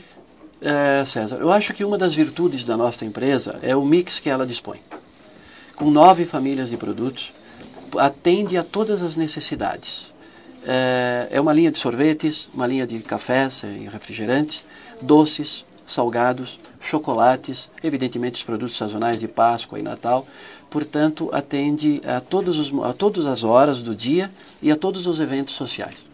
É, 0.60 1.04
César, 1.04 1.38
eu 1.40 1.52
acho 1.52 1.74
que 1.74 1.84
uma 1.84 1.98
das 1.98 2.14
virtudes 2.14 2.64
da 2.64 2.76
nossa 2.76 3.04
empresa 3.04 3.58
é 3.62 3.74
o 3.74 3.84
mix 3.84 4.20
que 4.20 4.30
ela 4.30 4.46
dispõe. 4.46 4.78
Com 5.74 5.90
nove 5.90 6.24
famílias 6.24 6.70
de 6.70 6.76
produtos, 6.76 7.32
atende 7.98 8.56
a 8.56 8.62
todas 8.62 9.02
as 9.02 9.16
necessidades. 9.16 10.12
É, 10.66 11.28
é 11.30 11.40
uma 11.40 11.52
linha 11.52 11.70
de 11.70 11.78
sorvetes, 11.78 12.48
uma 12.54 12.66
linha 12.66 12.86
de 12.86 12.98
cafés 13.00 13.62
e 13.62 13.88
refrigerantes, 13.88 14.64
doces, 15.00 15.64
salgados, 15.86 16.58
chocolates, 16.80 17.70
evidentemente 17.82 18.36
os 18.36 18.42
produtos 18.42 18.76
sazonais 18.76 19.20
de 19.20 19.28
Páscoa 19.28 19.78
e 19.78 19.82
Natal. 19.82 20.26
Portanto, 20.70 21.30
atende 21.32 22.00
a, 22.06 22.20
todos 22.20 22.58
os, 22.58 22.72
a 22.82 22.92
todas 22.92 23.26
as 23.26 23.44
horas 23.44 23.82
do 23.82 23.94
dia 23.94 24.30
e 24.62 24.70
a 24.70 24.76
todos 24.76 25.06
os 25.06 25.20
eventos 25.20 25.54
sociais. 25.54 26.13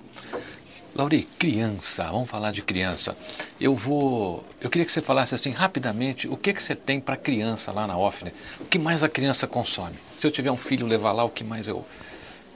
Lauri, 0.95 1.23
criança, 1.39 2.05
vamos 2.05 2.29
falar 2.29 2.51
de 2.51 2.63
criança. 2.63 3.17
Eu 3.61 3.75
vou, 3.75 4.45
eu 4.61 4.69
queria 4.69 4.85
que 4.85 4.93
você 4.93 5.01
falasse 5.01 5.35
assim 5.35 5.51
rapidamente 5.51 6.27
o 6.27 6.37
que 6.37 6.53
que 6.53 6.63
você 6.63 6.75
tem 6.75 7.01
para 7.01 7.17
criança 7.17 7.71
lá 7.71 7.87
na 7.87 7.97
Offner. 7.97 8.33
O 8.59 8.65
que 8.65 8.79
mais 8.79 9.05
a 9.05 9.09
criança 9.09 9.47
consome? 9.47 9.97
Se 10.19 10.27
eu 10.27 10.31
tiver 10.31 10.51
um 10.51 10.57
filho 10.57 10.87
levar 10.87 11.13
lá, 11.13 11.25
o 11.25 11.31
que 11.31 11.45
mais 11.45 11.69
eu 11.69 11.85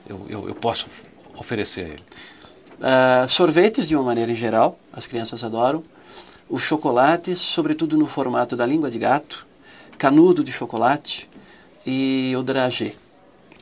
eu, 0.09 0.27
eu, 0.29 0.49
eu 0.49 0.55
posso 0.55 0.89
oferecer 1.37 1.85
a 1.85 1.89
ele? 1.89 2.05
Uh, 2.75 3.29
sorvetes 3.29 3.89
de 3.89 3.95
uma 3.95 4.05
maneira 4.05 4.35
geral, 4.35 4.79
as 4.93 5.07
crianças 5.07 5.43
adoram. 5.45 5.83
Os 6.49 6.63
chocolates, 6.63 7.39
sobretudo 7.41 7.97
no 7.97 8.07
formato 8.07 8.55
da 8.55 8.67
língua 8.67 8.91
de 8.91 8.99
gato, 8.99 9.47
canudo 9.97 10.45
de 10.45 10.53
chocolate 10.53 11.29
e 11.87 12.35
o 12.37 12.43
dragê. 12.43 12.95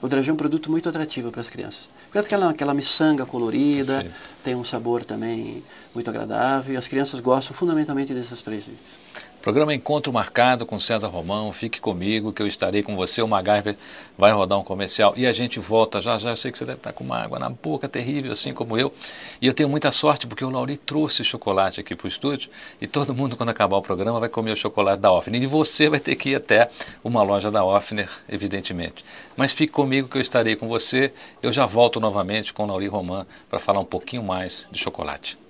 O 0.00 0.08
dragê 0.08 0.30
é 0.30 0.32
um 0.32 0.36
produto 0.36 0.70
muito 0.70 0.88
atrativo 0.88 1.30
para 1.30 1.40
as 1.40 1.48
crianças. 1.48 1.91
Porque 2.12 2.18
aquela, 2.18 2.50
aquela 2.50 2.74
miçanga 2.74 3.24
colorida, 3.24 4.02
Sim. 4.02 4.10
tem 4.44 4.54
um 4.54 4.62
sabor 4.62 5.02
também 5.02 5.64
muito 5.94 6.10
agradável 6.10 6.74
e 6.74 6.76
as 6.76 6.86
crianças 6.86 7.20
gostam 7.20 7.56
fundamentalmente 7.56 8.12
desses 8.12 8.42
três 8.42 8.64
itens. 8.64 9.31
Programa 9.42 9.74
Encontro 9.74 10.12
Marcado 10.12 10.64
com 10.64 10.78
César 10.78 11.08
Romão. 11.08 11.52
Fique 11.52 11.80
comigo 11.80 12.32
que 12.32 12.40
eu 12.40 12.46
estarei 12.46 12.80
com 12.80 12.94
você. 12.94 13.20
O 13.22 13.26
MacGyver 13.26 13.76
vai 14.16 14.30
rodar 14.30 14.56
um 14.56 14.62
comercial 14.62 15.14
e 15.16 15.26
a 15.26 15.32
gente 15.32 15.58
volta 15.58 16.00
já 16.00 16.16
já. 16.16 16.30
Eu 16.30 16.36
sei 16.36 16.52
que 16.52 16.58
você 16.58 16.64
deve 16.64 16.78
estar 16.78 16.92
com 16.92 17.02
uma 17.02 17.18
água 17.18 17.40
na 17.40 17.50
boca 17.50 17.88
terrível, 17.88 18.30
assim 18.30 18.54
como 18.54 18.78
eu. 18.78 18.94
E 19.40 19.46
eu 19.48 19.52
tenho 19.52 19.68
muita 19.68 19.90
sorte 19.90 20.28
porque 20.28 20.44
o 20.44 20.48
Lauri 20.48 20.76
trouxe 20.76 21.24
chocolate 21.24 21.80
aqui 21.80 21.96
para 21.96 22.04
o 22.04 22.08
estúdio 22.08 22.50
e 22.80 22.86
todo 22.86 23.12
mundo, 23.12 23.36
quando 23.36 23.48
acabar 23.48 23.76
o 23.76 23.82
programa, 23.82 24.20
vai 24.20 24.28
comer 24.28 24.52
o 24.52 24.56
chocolate 24.56 25.02
da 25.02 25.10
Offner. 25.10 25.42
E 25.42 25.46
você 25.46 25.88
vai 25.88 25.98
ter 25.98 26.14
que 26.14 26.30
ir 26.30 26.36
até 26.36 26.70
uma 27.02 27.20
loja 27.24 27.50
da 27.50 27.64
Offner, 27.64 28.08
evidentemente. 28.28 29.04
Mas 29.36 29.52
fique 29.52 29.72
comigo 29.72 30.06
que 30.06 30.18
eu 30.18 30.22
estarei 30.22 30.54
com 30.54 30.68
você. 30.68 31.12
Eu 31.42 31.50
já 31.50 31.66
volto 31.66 31.98
novamente 31.98 32.54
com 32.54 32.62
o 32.62 32.66
Lauri 32.66 32.86
Romão 32.86 33.26
para 33.50 33.58
falar 33.58 33.80
um 33.80 33.84
pouquinho 33.84 34.22
mais 34.22 34.68
de 34.70 34.78
chocolate. 34.78 35.41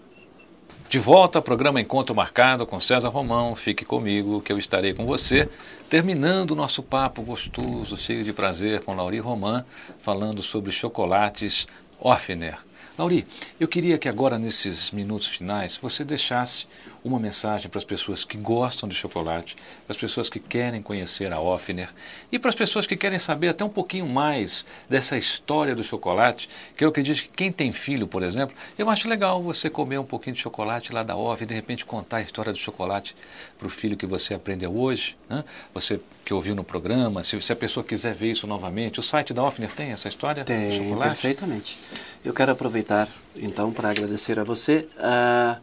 De 0.93 0.99
volta 0.99 1.39
ao 1.39 1.43
programa 1.43 1.81
Encontro 1.81 2.15
Marcado 2.15 2.67
com 2.67 2.79
César 2.79 3.09
Romão. 3.09 3.57
Fique 3.57 3.83
comigo 3.83 4.43
que 4.43 4.53
eu 4.53 4.59
estarei 4.59 4.93
com 4.93 5.07
você, 5.07 5.49
terminando 5.89 6.51
o 6.51 6.55
nosso 6.55 6.83
papo 6.83 7.23
gostoso, 7.23 7.97
cheio 7.97 8.23
de 8.23 8.31
prazer 8.31 8.83
com 8.83 8.95
Lauri 8.95 9.19
Román, 9.19 9.65
falando 10.03 10.43
sobre 10.43 10.71
chocolates 10.71 11.67
Offner. 11.99 12.59
Lauri, 12.99 13.27
eu 13.59 13.67
queria 13.67 13.97
que 13.97 14.07
agora, 14.07 14.39
nesses 14.39 14.91
minutos 14.91 15.29
finais, 15.29 15.79
você 15.79 16.05
deixasse 16.05 16.67
uma 17.05 17.19
mensagem 17.19 17.69
para 17.69 17.79
as 17.79 17.85
pessoas 17.85 18.25
que 18.25 18.37
gostam 18.37 18.89
de 18.89 18.95
chocolate, 18.95 19.57
para 19.87 19.93
as 19.93 19.97
pessoas 19.97 20.29
que 20.29 20.39
querem 20.39 20.81
conhecer 20.81 21.33
a 21.33 21.41
Offner 21.41 21.89
e 22.31 22.39
para 22.39 22.49
as 22.49 22.55
pessoas 22.55 22.87
que 22.87 22.97
querem 22.97 23.19
saber 23.19 23.49
até 23.49 23.65
um 23.65 23.69
pouquinho 23.69 24.07
mais 24.07 24.65
dessa 24.89 25.17
história 25.17 25.75
do 25.75 25.83
chocolate, 25.83 26.49
que 26.77 26.85
eu 26.85 26.89
acredito 26.89 27.23
que 27.23 27.29
quem 27.29 27.51
tem 27.51 27.73
filho, 27.73 28.07
por 28.07 28.23
exemplo, 28.23 28.55
eu 28.79 28.89
acho 28.89 29.09
legal 29.09 29.43
você 29.43 29.69
comer 29.69 29.99
um 29.99 30.05
pouquinho 30.05 30.35
de 30.35 30.43
chocolate 30.43 30.93
lá 30.93 31.03
da 31.03 31.17
Offner 31.17 31.43
e 31.43 31.47
de 31.47 31.55
repente 31.55 31.85
contar 31.85 32.19
a 32.19 32.23
história 32.23 32.53
do 32.53 32.59
chocolate 32.59 33.17
para 33.59 33.67
o 33.67 33.71
filho 33.71 33.97
que 33.97 34.07
você 34.07 34.35
aprendeu 34.35 34.75
hoje, 34.77 35.17
né? 35.29 35.45
você 35.75 36.01
que 36.25 36.33
ouviu 36.33 36.55
no 36.55 36.63
programa, 36.63 37.25
se, 37.25 37.41
se, 37.41 37.53
a 37.53 37.57
pessoa 37.57 37.83
quiser 37.83 38.15
ver 38.15 38.31
isso 38.31 38.47
novamente, 38.47 39.01
o 39.01 39.03
site 39.03 39.35
da 39.35 39.43
Offner 39.43 39.71
tem 39.73 39.91
essa 39.91 40.07
história 40.07 40.45
tem, 40.45 40.69
do 40.69 40.77
chocolate? 40.77 41.11
perfeitamente. 41.11 41.79
Eu 42.25 42.33
quero 42.33 42.53
aproveitar 42.53 43.09
então 43.37 43.73
para 43.73 43.91
agradecer 43.91 44.39
a 44.39 44.45
você. 44.45 44.87
Uh, 44.97 45.61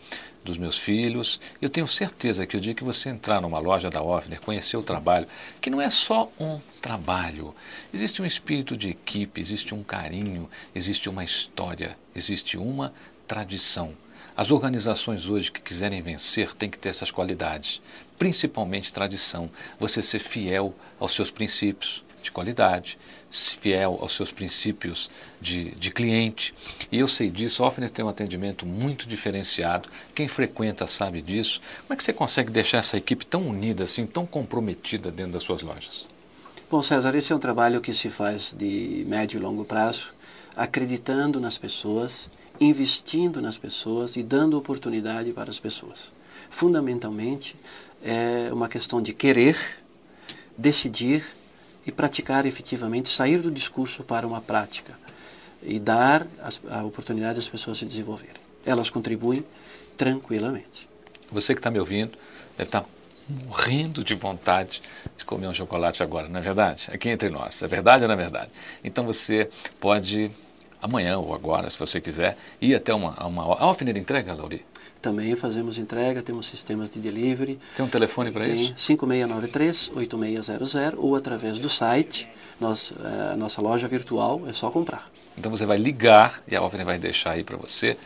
dos 0.43 0.57
meus 0.57 0.77
filhos. 0.77 1.39
Eu 1.61 1.69
tenho 1.69 1.87
certeza 1.87 2.45
que 2.45 2.55
o 2.55 2.61
dia 2.61 2.75
que 2.75 2.83
você 2.83 3.09
entrar 3.09 3.41
numa 3.41 3.59
loja 3.59 3.89
da 3.89 4.01
Offner, 4.01 4.39
conhecer 4.39 4.77
o 4.77 4.83
trabalho, 4.83 5.27
que 5.59 5.69
não 5.69 5.81
é 5.81 5.89
só 5.89 6.31
um 6.39 6.59
trabalho, 6.81 7.55
existe 7.93 8.21
um 8.21 8.25
espírito 8.25 8.77
de 8.77 8.89
equipe, 8.89 9.41
existe 9.41 9.73
um 9.73 9.83
carinho, 9.83 10.49
existe 10.75 11.09
uma 11.09 11.23
história, 11.23 11.97
existe 12.15 12.57
uma 12.57 12.93
tradição. 13.27 13.93
As 14.35 14.49
organizações 14.49 15.27
hoje 15.27 15.51
que 15.51 15.61
quiserem 15.61 16.01
vencer 16.01 16.53
têm 16.53 16.69
que 16.69 16.77
ter 16.79 16.89
essas 16.89 17.11
qualidades, 17.11 17.81
principalmente 18.21 18.93
tradição, 18.93 19.49
você 19.79 19.99
ser 19.99 20.19
fiel 20.19 20.75
aos 20.99 21.11
seus 21.11 21.31
princípios, 21.31 22.03
de 22.21 22.31
qualidade, 22.31 22.95
fiel 23.31 23.97
aos 23.99 24.11
seus 24.11 24.31
princípios 24.31 25.09
de, 25.41 25.71
de 25.71 25.89
cliente. 25.89 26.53
E 26.91 26.99
eu 26.99 27.07
sei 27.07 27.31
disso, 27.31 27.63
a 27.63 27.67
Offner 27.67 27.89
tem 27.89 28.05
um 28.05 28.09
atendimento 28.09 28.63
muito 28.63 29.07
diferenciado. 29.07 29.89
Quem 30.13 30.27
frequenta 30.27 30.85
sabe 30.85 31.19
disso. 31.19 31.59
Como 31.87 31.93
é 31.93 31.97
que 31.97 32.03
você 32.03 32.13
consegue 32.13 32.51
deixar 32.51 32.77
essa 32.77 32.95
equipe 32.95 33.25
tão 33.25 33.41
unida, 33.41 33.85
assim, 33.85 34.05
tão 34.05 34.27
comprometida 34.27 35.09
dentro 35.09 35.31
das 35.31 35.41
suas 35.41 35.63
lojas? 35.63 36.05
Bom, 36.69 36.83
César, 36.83 37.15
esse 37.15 37.33
é 37.33 37.35
um 37.35 37.39
trabalho 37.39 37.81
que 37.81 37.91
se 37.91 38.07
faz 38.11 38.53
de 38.55 39.03
médio 39.07 39.39
e 39.39 39.41
longo 39.41 39.65
prazo, 39.65 40.13
acreditando 40.55 41.39
nas 41.39 41.57
pessoas, 41.57 42.29
investindo 42.59 43.41
nas 43.41 43.57
pessoas 43.57 44.15
e 44.15 44.21
dando 44.21 44.59
oportunidade 44.59 45.31
para 45.31 45.49
as 45.49 45.59
pessoas. 45.59 46.13
Fundamentalmente, 46.51 47.55
é 48.03 48.49
uma 48.51 48.67
questão 48.67 49.01
de 49.01 49.13
querer, 49.13 49.57
decidir 50.57 51.23
e 51.85 51.91
praticar 51.91 52.45
efetivamente, 52.45 53.09
sair 53.09 53.39
do 53.39 53.51
discurso 53.51 54.03
para 54.03 54.25
uma 54.25 54.41
prática 54.41 54.93
e 55.63 55.79
dar 55.79 56.25
a 56.69 56.83
oportunidade 56.83 57.39
às 57.39 57.47
pessoas 57.47 57.77
se 57.77 57.85
desenvolverem. 57.85 58.41
Elas 58.65 58.89
contribuem 58.89 59.45
tranquilamente. 59.95 60.87
Você 61.31 61.53
que 61.53 61.59
está 61.59 61.71
me 61.71 61.79
ouvindo 61.79 62.17
deve 62.57 62.67
estar 62.67 62.81
tá 62.81 62.87
morrendo 63.47 64.03
de 64.03 64.13
vontade 64.15 64.81
de 65.15 65.23
comer 65.23 65.47
um 65.47 65.53
chocolate 65.53 66.03
agora, 66.03 66.27
não 66.27 66.39
é 66.39 66.43
verdade? 66.43 66.89
Aqui 66.91 67.09
entre 67.09 67.29
nós, 67.29 67.61
é 67.61 67.67
verdade 67.67 68.03
ou 68.03 68.07
não 68.07 68.15
é 68.15 68.17
verdade? 68.17 68.51
Então 68.83 69.05
você 69.05 69.49
pode 69.79 70.31
amanhã 70.81 71.17
ou 71.19 71.33
agora, 71.33 71.69
se 71.69 71.77
você 71.77 72.01
quiser, 72.01 72.35
ir 72.59 72.75
até 72.75 72.93
uma, 72.93 73.13
uma 73.25 73.43
a 73.55 73.63
Alfiner 73.63 73.95
entrega, 73.95 74.33
Lauri? 74.33 74.65
Também 75.01 75.35
fazemos 75.35 75.79
entrega, 75.79 76.21
temos 76.21 76.45
sistemas 76.45 76.89
de 76.89 76.99
delivery. 76.99 77.59
Tem 77.75 77.83
um 77.83 77.89
telefone 77.89 78.31
para 78.31 78.47
isso? 78.47 78.73
5693-8600 78.75 80.93
ou 80.97 81.15
através 81.15 81.57
do 81.57 81.67
site, 81.67 82.29
nós, 82.59 82.93
a 83.03 83.33
eh, 83.33 83.35
nossa 83.35 83.59
loja 83.61 83.87
virtual, 83.87 84.43
é 84.47 84.53
só 84.53 84.69
comprar. 84.69 85.09
Então 85.35 85.49
você 85.49 85.65
vai 85.65 85.77
ligar 85.77 86.43
e 86.47 86.55
a 86.55 86.59
Alvene 86.59 86.83
vai 86.83 86.99
deixar 86.99 87.31
aí 87.31 87.43
para 87.43 87.57
você 87.57 87.97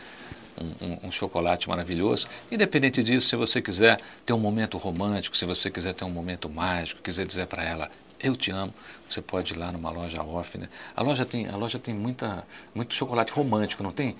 um, 0.58 0.86
um, 0.86 0.98
um, 1.08 1.10
chocolate 1.10 1.68
maravilhoso. 1.68 2.26
Independente 2.50 3.04
disso, 3.04 3.28
se 3.28 3.36
você 3.36 3.60
quiser 3.60 4.00
ter 4.24 4.32
um 4.32 4.38
momento 4.38 4.78
romântico, 4.78 5.36
se 5.36 5.44
você 5.44 5.70
quiser 5.70 5.92
ter 5.92 6.04
um 6.04 6.10
momento 6.10 6.48
mágico, 6.48 7.02
quiser 7.02 7.26
dizer 7.26 7.46
para 7.46 7.62
ela, 7.62 7.90
eu 8.18 8.34
te 8.34 8.50
amo, 8.50 8.72
você 9.06 9.20
pode 9.20 9.52
ir 9.52 9.58
lá 9.58 9.70
numa 9.70 9.90
loja 9.90 10.22
off. 10.22 10.56
Né? 10.56 10.70
A 10.94 11.02
loja 11.02 11.26
tem, 11.26 11.46
a 11.46 11.56
loja 11.56 11.78
tem 11.78 11.94
muita, 11.94 12.42
muito 12.74 12.94
chocolate 12.94 13.32
romântico, 13.32 13.82
não 13.82 13.92
tem? 13.92 14.16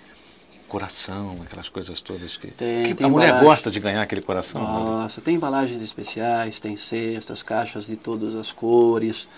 Coração, 0.66 1.38
aquelas 1.44 1.68
coisas 1.68 2.00
todas 2.00 2.36
que, 2.36 2.48
tem, 2.48 2.84
que 2.84 2.94
tem 2.94 3.06
a 3.06 3.10
mulher 3.10 3.40
gosta 3.40 3.70
de 3.70 3.80
ganhar 3.80 4.02
aquele 4.02 4.20
coração. 4.20 4.60
Nossa, 4.60 5.20
tem 5.20 5.36
embalagens 5.36 5.80
especiais, 5.80 6.60
tem 6.60 6.76
cestas, 6.76 7.42
caixas 7.42 7.86
de 7.86 7.96
todas 7.96 8.34
as 8.34 8.52
cores, 8.52 9.28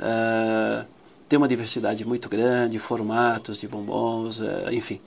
uh, 0.00 0.84
tem 1.28 1.36
uma 1.36 1.48
diversidade 1.48 2.04
muito 2.04 2.28
grande, 2.28 2.78
formatos 2.78 3.60
de 3.60 3.68
bombons, 3.68 4.40
uh, 4.40 4.72
enfim. 4.72 5.00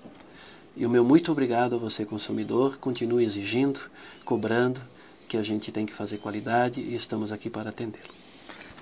E 0.75 0.85
o 0.85 0.89
meu 0.89 1.03
muito 1.03 1.31
obrigado 1.31 1.75
a 1.75 1.77
você, 1.77 2.03
consumidor. 2.03 2.77
Continue 2.77 3.23
exigindo, 3.23 3.79
cobrando, 4.25 4.81
que 5.27 5.37
a 5.37 5.43
gente 5.43 5.71
tem 5.71 5.85
que 5.85 5.93
fazer 5.93 6.17
qualidade 6.17 6.81
e 6.81 6.95
estamos 6.95 7.31
aqui 7.31 7.49
para 7.49 7.69
atendê-lo. 7.69 8.13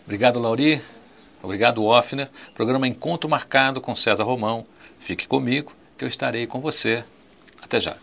Obrigado, 0.05 0.39
Lauri. 0.39 0.81
Obrigado, 1.43 1.83
Offner. 1.83 2.29
Programa 2.53 2.87
Encontro 2.87 3.29
Marcado 3.29 3.81
com 3.81 3.95
César 3.95 4.23
Romão. 4.23 4.65
Fique 4.99 5.27
comigo, 5.27 5.73
que 5.97 6.03
eu 6.03 6.07
estarei 6.07 6.47
com 6.47 6.61
você. 6.61 7.03
Até 7.61 7.79
já. 7.79 7.97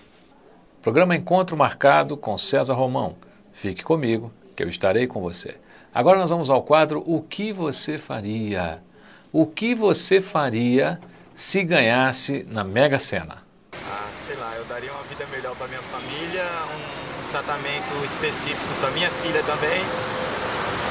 Programa 0.89 1.15
Encontro 1.15 1.55
Marcado 1.55 2.17
com 2.17 2.39
César 2.39 2.73
Romão. 2.73 3.15
Fique 3.53 3.85
comigo, 3.85 4.33
que 4.57 4.63
eu 4.63 4.71
estarei 4.71 5.07
com 5.07 5.21
você. 5.21 5.57
Agora 5.95 6.19
nós 6.19 6.31
vamos 6.31 6.49
ao 6.49 6.63
quadro 6.63 7.05
O 7.07 7.21
que 7.21 7.53
você 7.53 7.99
faria? 7.99 8.83
O 9.31 9.45
que 9.45 9.75
você 9.75 10.19
faria 10.19 10.99
se 11.35 11.63
ganhasse 11.63 12.47
na 12.51 12.65
Mega 12.65 12.99
Sena? 12.99 13.43
Ah, 13.75 14.09
sei 14.25 14.35
lá, 14.37 14.55
eu 14.57 14.65
daria 14.65 14.91
uma 14.91 15.03
vida 15.03 15.27
melhor 15.31 15.55
para 15.57 15.69
minha 15.69 15.83
família, 15.83 16.47
um 16.75 17.31
tratamento 17.33 17.93
específico 18.07 18.73
para 18.81 18.91
minha 18.93 19.11
filha 19.11 19.43
também. 19.43 19.83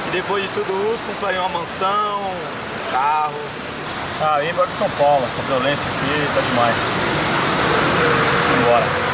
E 0.06 0.10
depois 0.12 0.44
de 0.44 0.50
tudo 0.50 0.94
isso, 0.94 1.02
compraria 1.06 1.40
uma 1.40 1.58
mansão, 1.58 2.20
um 2.20 2.92
carro. 2.92 3.40
Ah, 4.22 4.44
ir 4.44 4.50
embora 4.52 4.68
de 4.68 4.74
São 4.74 4.88
Paulo, 4.90 5.24
essa 5.24 5.42
violência 5.42 5.90
aqui 5.90 6.34
tá 6.36 6.40
demais. 6.40 6.78
Embora. 8.60 9.07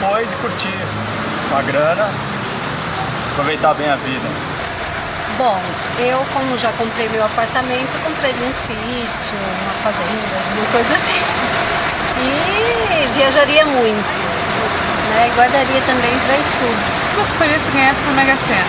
Depois 0.00 0.34
curtir 0.36 0.78
uma 1.50 1.60
grana, 1.60 2.08
aproveitar 3.32 3.74
bem 3.74 3.90
a 3.90 3.96
vida. 3.96 4.26
Bom, 5.36 5.60
eu 5.98 6.24
como 6.32 6.56
já 6.56 6.72
comprei 6.72 7.06
meu 7.10 7.22
apartamento, 7.22 7.92
compraria 8.02 8.48
um 8.48 8.52
sítio, 8.54 9.36
uma 9.62 9.74
fazenda, 9.84 10.40
uma 10.56 10.66
coisa 10.72 10.94
assim. 10.94 11.20
E 12.18 13.08
viajaria 13.14 13.66
muito. 13.66 14.24
Né? 15.10 15.30
Guardaria 15.36 15.82
também 15.82 16.18
para 16.24 16.38
estudos. 16.38 17.12
O 17.12 17.20
que 17.20 17.26
você 17.26 17.36
faria 17.36 17.60
se 17.60 17.70
ganhasse 17.70 18.00
na 18.00 18.12
Mega 18.12 18.36
Sena? 18.46 18.64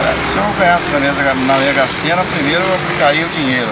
Olha, 0.00 0.20
se 0.20 0.38
eu 0.38 0.54
ganhasse 0.58 0.92
na 1.44 1.58
Mega 1.58 1.86
Sena, 1.86 2.24
primeiro 2.32 2.62
eu 2.62 2.74
aplicaria 2.76 3.26
o 3.26 3.28
dinheiro. 3.28 3.70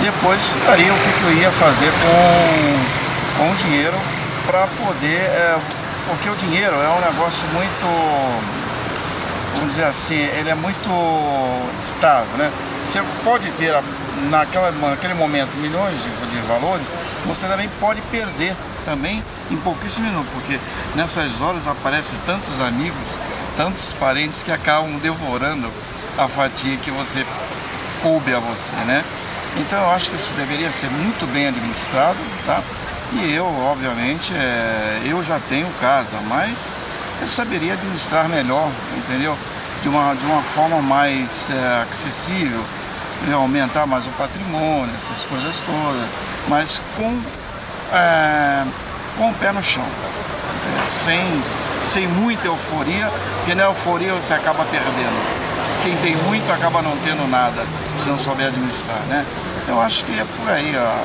Depois 0.00 0.40
estudaria 0.40 0.90
o 0.90 0.96
que, 0.96 1.12
que 1.12 1.22
eu 1.22 1.32
ia 1.34 1.50
fazer 1.50 1.92
com, 2.00 3.44
com 3.44 3.52
o 3.52 3.54
dinheiro 3.56 4.21
para 4.46 4.66
poder. 4.66 5.20
É, 5.20 5.58
porque 6.08 6.28
o 6.28 6.36
dinheiro 6.36 6.74
é 6.74 6.88
um 6.88 7.00
negócio 7.00 7.46
muito 7.48 8.62
vamos 9.54 9.74
dizer 9.76 9.84
assim, 9.84 10.16
ele 10.16 10.50
é 10.50 10.54
muito 10.54 10.90
estável, 11.80 12.36
né? 12.36 12.50
Você 12.84 13.00
pode 13.22 13.48
ter 13.52 13.72
naquela, 14.28 14.72
naquele 14.72 15.14
momento 15.14 15.50
milhões 15.58 16.02
de, 16.02 16.08
de 16.08 16.40
valores, 16.48 16.86
você 17.24 17.46
também 17.46 17.68
pode 17.78 18.00
perder 18.02 18.56
também 18.84 19.22
em 19.50 19.56
pouquíssimos 19.58 20.10
minutos, 20.10 20.32
porque 20.32 20.58
nessas 20.96 21.40
horas 21.40 21.68
aparecem 21.68 22.18
tantos 22.26 22.60
amigos, 22.60 23.20
tantos 23.56 23.92
parentes 23.92 24.42
que 24.42 24.50
acabam 24.50 24.98
devorando 24.98 25.70
a 26.18 26.26
fatia 26.26 26.76
que 26.78 26.90
você 26.90 27.24
coube 28.02 28.34
a 28.34 28.40
você, 28.40 28.74
né? 28.84 29.04
Então 29.56 29.78
eu 29.80 29.90
acho 29.92 30.10
que 30.10 30.16
isso 30.16 30.32
deveria 30.32 30.72
ser 30.72 30.90
muito 30.90 31.26
bem 31.32 31.46
administrado, 31.46 32.18
tá? 32.44 32.62
E 33.14 33.34
eu, 33.34 33.46
obviamente, 33.46 34.32
é, 34.34 35.02
eu 35.04 35.22
já 35.22 35.38
tenho 35.48 35.66
casa, 35.80 36.16
mas 36.28 36.76
eu 37.20 37.26
saberia 37.26 37.74
administrar 37.74 38.28
melhor, 38.28 38.70
entendeu? 38.96 39.36
De 39.82 39.88
uma, 39.88 40.14
de 40.14 40.24
uma 40.24 40.42
forma 40.42 40.80
mais 40.80 41.50
é, 41.50 41.82
acessível, 41.90 42.62
né? 43.26 43.34
aumentar 43.34 43.86
mais 43.86 44.06
o 44.06 44.10
patrimônio, 44.10 44.94
essas 44.96 45.24
coisas 45.24 45.62
todas, 45.62 46.08
mas 46.48 46.80
com, 46.96 47.20
é, 47.94 48.64
com 49.18 49.30
o 49.30 49.34
pé 49.34 49.52
no 49.52 49.62
chão, 49.62 49.84
tá? 49.84 50.90
sem, 50.90 51.20
sem 51.82 52.06
muita 52.06 52.46
euforia, 52.46 53.10
porque 53.38 53.54
na 53.54 53.64
euforia 53.64 54.14
você 54.14 54.32
acaba 54.32 54.64
perdendo 54.64 55.42
quem 55.82 55.96
tem 55.96 56.16
muito 56.16 56.50
acaba 56.52 56.80
não 56.80 56.96
tendo 56.98 57.28
nada, 57.28 57.64
se 57.98 58.06
não 58.08 58.18
souber 58.18 58.46
administrar, 58.46 59.00
né? 59.08 59.26
Eu 59.66 59.80
acho 59.80 60.04
que 60.04 60.12
é 60.12 60.24
por 60.24 60.50
aí 60.50 60.76
a, 60.76 60.96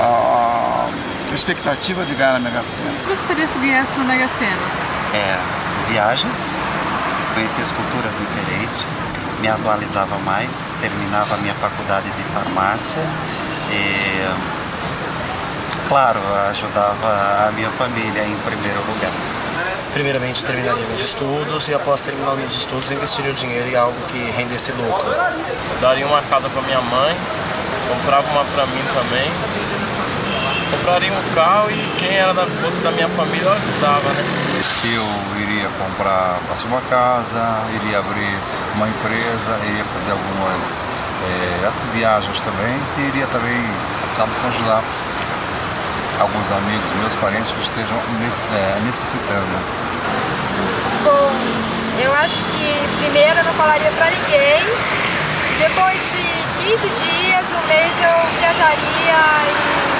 a, 0.00 0.88
expectativa 1.32 2.04
de 2.04 2.14
ganhar 2.14 2.32
na 2.34 2.40
Mega 2.40 2.62
Sena. 2.62 2.90
O 2.90 3.08
que 3.08 3.16
você 3.16 3.26
faria 3.26 3.46
se 3.46 3.58
ganhasse 3.58 3.92
na 3.96 4.04
Mega 4.04 4.28
Sena? 4.38 4.56
É, 5.14 5.38
viagens, 5.90 6.58
conhecer 7.34 7.62
as 7.62 7.70
culturas 7.70 8.14
diferentes, 8.16 8.86
me 9.40 9.48
atualizava 9.48 10.18
mais, 10.18 10.66
terminava 10.80 11.34
a 11.34 11.38
minha 11.38 11.54
faculdade 11.54 12.10
de 12.10 12.22
farmácia 12.34 13.02
e, 13.70 14.28
claro, 15.88 16.20
ajudava 16.50 17.48
a 17.48 17.52
minha 17.52 17.70
família 17.70 18.24
em 18.24 18.36
primeiro 18.44 18.80
lugar. 18.86 19.12
Primeiramente 19.92 20.44
terminaria 20.44 20.86
meus 20.86 21.00
estudos 21.00 21.68
e 21.68 21.74
após 21.74 22.00
terminar 22.00 22.36
meus 22.36 22.52
estudos 22.52 22.90
investiria 22.92 23.32
o 23.32 23.34
dinheiro 23.34 23.68
em 23.68 23.76
algo 23.76 23.96
que 24.08 24.30
rendesse 24.36 24.70
lucro. 24.72 25.10
Daria 25.80 26.06
uma 26.06 26.22
casa 26.22 26.48
para 26.48 26.62
minha 26.62 26.80
mãe, 26.80 27.16
comprava 27.88 28.30
uma 28.30 28.44
para 28.44 28.66
mim 28.66 28.82
também. 28.94 29.30
Compraria 30.70 31.12
um 31.12 31.34
carro 31.34 31.70
e 31.70 31.94
quem 31.98 32.16
era 32.16 32.32
da 32.32 32.46
força 32.46 32.80
da 32.80 32.90
minha 32.92 33.08
família 33.08 33.46
eu 33.46 33.52
ajudava, 33.52 34.08
né? 34.10 34.24
Eu 34.84 35.42
iria 35.42 35.68
comprar 35.78 36.38
para 36.46 36.66
uma 36.66 36.80
casa, 36.82 37.38
iria 37.82 37.98
abrir 37.98 38.38
uma 38.74 38.88
empresa, 38.88 39.58
iria 39.66 39.84
fazer 39.84 40.12
algumas 40.12 40.84
é, 41.26 41.70
viagens 41.92 42.40
também 42.40 42.78
e 42.98 43.00
iria 43.08 43.26
também 43.26 43.58
se 44.34 44.46
ajudar 44.46 44.82
alguns 46.20 46.50
amigos, 46.52 46.92
meus 47.00 47.14
parentes 47.16 47.50
que 47.52 47.60
estejam 47.60 47.96
é, 47.96 48.80
necessitando. 48.84 49.56
Bom, 51.02 51.32
eu 52.02 52.12
acho 52.14 52.44
que 52.44 52.88
primeiro 53.00 53.38
eu 53.38 53.44
não 53.44 53.54
falaria 53.54 53.90
para 53.92 54.10
ninguém, 54.10 54.62
depois 55.58 55.98
de 56.12 56.68
15 56.68 56.88
dias, 56.88 57.44
um 57.52 57.66
mês 57.66 57.92
eu 58.04 58.40
viajaria 58.40 59.20
e 59.48 59.99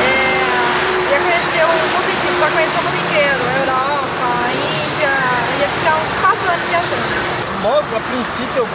é, 0.00 1.12
ia 1.12 1.20
conhecer 1.20 1.64
o 1.64 1.68
mundo 1.68 2.10
para 2.40 2.50
conhecer 2.52 2.78
o 2.78 2.82
mundo 2.82 2.96
inteiro, 2.96 3.36
a 3.36 3.52
Europa, 3.60 4.24
a 4.32 4.48
Índia, 4.48 5.12
ia 5.60 5.68
ficar 5.68 5.96
uns 6.00 6.16
4 6.16 6.52
anos 6.52 6.66
viajando. 6.68 7.20
Logo, 7.62 7.96
a 7.96 8.00
princípio, 8.00 8.64
eu 8.64 8.68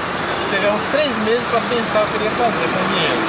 teria 0.51 0.71
uns 0.71 0.85
3 0.93 1.17
meses 1.25 1.45
para 1.49 1.61
pensar 1.61 2.03
o 2.03 2.07
que 2.07 2.13
eu 2.13 2.19
queria 2.19 2.31
fazer 2.37 2.67
com 2.69 2.77
o 2.77 2.87
dinheiro. 2.93 3.23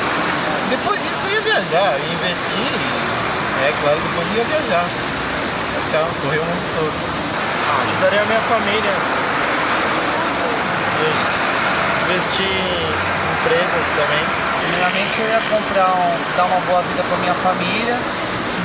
Depois 0.69 1.01
disso 1.01 1.27
eu 1.27 1.33
ia 1.33 1.41
viajar, 1.41 1.97
ia 1.97 2.13
investir, 2.13 2.69
é 3.65 3.73
claro, 3.81 3.99
depois 3.99 4.29
ia 4.37 4.45
viajar. 4.45 4.85
Essa 5.79 6.05
correr 6.21 6.39
o 6.39 6.45
mundo 6.45 6.67
todo. 6.77 6.93
Ah, 6.93 7.83
ajudaria 7.83 8.21
a 8.21 8.25
minha 8.27 8.41
família. 8.41 8.93
Investir 12.05 12.45
em 12.45 12.93
empresas 13.41 13.87
também. 13.97 14.46
Primeiramente 14.67 15.21
eu 15.21 15.29
ia 15.29 15.41
comprar 15.49 15.95
um, 15.95 16.37
dar 16.37 16.45
uma 16.45 16.61
boa 16.67 16.83
vida 16.83 17.03
para 17.09 17.17
minha 17.19 17.35
família 17.35 17.97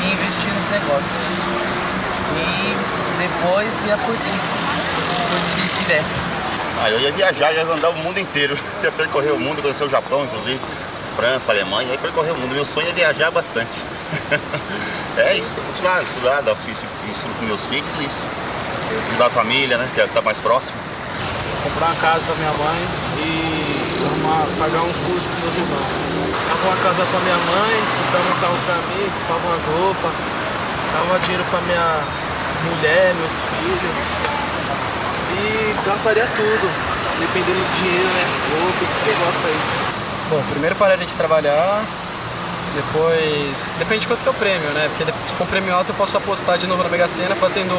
e 0.02 0.14
investir 0.14 0.50
nos 0.54 0.70
negócios. 0.72 1.62
E 2.36 2.76
depois 3.22 3.86
ia 3.86 3.98
curtir. 3.98 4.40
Curtir 5.30 5.84
direto. 5.84 6.32
Ah, 6.84 6.90
eu 6.90 7.00
ia 7.00 7.12
viajar, 7.12 7.54
ia 7.54 7.64
andar 7.64 7.90
o 7.90 7.98
mundo 7.98 8.20
inteiro. 8.20 8.58
Ia 8.82 8.92
percorrer 8.92 9.32
o 9.32 9.40
mundo, 9.40 9.62
conhecer 9.62 9.84
o 9.84 9.90
Japão, 9.90 10.24
inclusive. 10.24 10.60
França, 11.16 11.52
Alemanha, 11.52 11.92
aí 11.92 11.98
percorrer 12.00 12.32
o 12.32 12.38
mundo. 12.38 12.56
Meu 12.56 12.66
sonho 12.66 12.90
é 12.90 12.92
viajar 12.92 13.30
bastante. 13.30 13.78
é 15.18 15.36
isso, 15.36 15.54
continuar, 15.54 16.02
estudar, 16.02 16.42
dar 16.42 16.54
ensino 16.54 16.90
para 17.38 17.46
meus 17.46 17.68
filhos, 17.68 18.00
isso. 18.00 18.26
Ajudar 19.10 19.28
a 19.28 19.30
família, 19.30 19.78
né? 19.78 19.88
Que 19.94 20.02
é 20.02 20.08
tá 20.08 20.22
mais 20.24 20.40
próximo. 20.40 20.76
Comprar 21.64 21.88
uma 21.88 21.96
casa 21.98 22.24
para 22.26 22.36
minha 22.36 22.52
mãe 22.54 22.88
e 23.20 23.41
pagar 24.58 24.82
uns 24.82 24.98
cursos 25.08 25.26
para 25.26 25.40
meus 25.42 25.56
irmãos. 25.56 25.90
Dava 26.48 26.68
uma 26.68 26.78
casa 26.84 27.04
para 27.06 27.20
minha 27.22 27.38
mãe, 27.38 27.76
comprava 27.98 28.28
um 28.30 28.40
carro 28.42 28.60
para 28.66 28.76
mim, 28.92 29.06
comprava 29.20 29.44
umas 29.48 29.66
roupas, 29.66 30.14
dava 30.94 31.20
dinheiro 31.20 31.46
para 31.50 31.62
minha 31.62 31.88
mulher, 32.64 33.16
meus 33.16 33.36
filhos. 33.50 33.96
E 35.32 35.76
gastaria 35.86 36.28
tudo, 36.36 36.68
dependendo 37.20 37.60
do 37.60 37.76
dinheiro, 37.82 38.10
né? 38.10 38.26
Roupa, 38.52 38.84
esse 38.84 39.10
negócio 39.10 39.48
aí. 39.48 39.60
Bom, 40.30 40.44
primeiro 40.52 40.76
pararia 40.76 41.06
de 41.06 41.16
trabalhar, 41.16 41.84
depois. 42.76 43.72
Depende 43.78 44.02
de 44.02 44.08
quanto 44.08 44.24
que 44.24 44.28
é 44.28 44.32
o 44.32 44.36
prêmio, 44.36 44.70
né? 44.72 44.90
Porque 44.90 45.12
se 45.28 45.36
for 45.36 45.44
um 45.44 45.48
prêmio 45.48 45.74
alto 45.74 45.92
eu 45.92 45.96
posso 45.96 46.16
apostar 46.18 46.58
de 46.58 46.68
novo 46.68 46.84
na 46.84 46.90
Mega 46.90 47.08
Sena 47.08 47.36
fazendo 47.36 47.74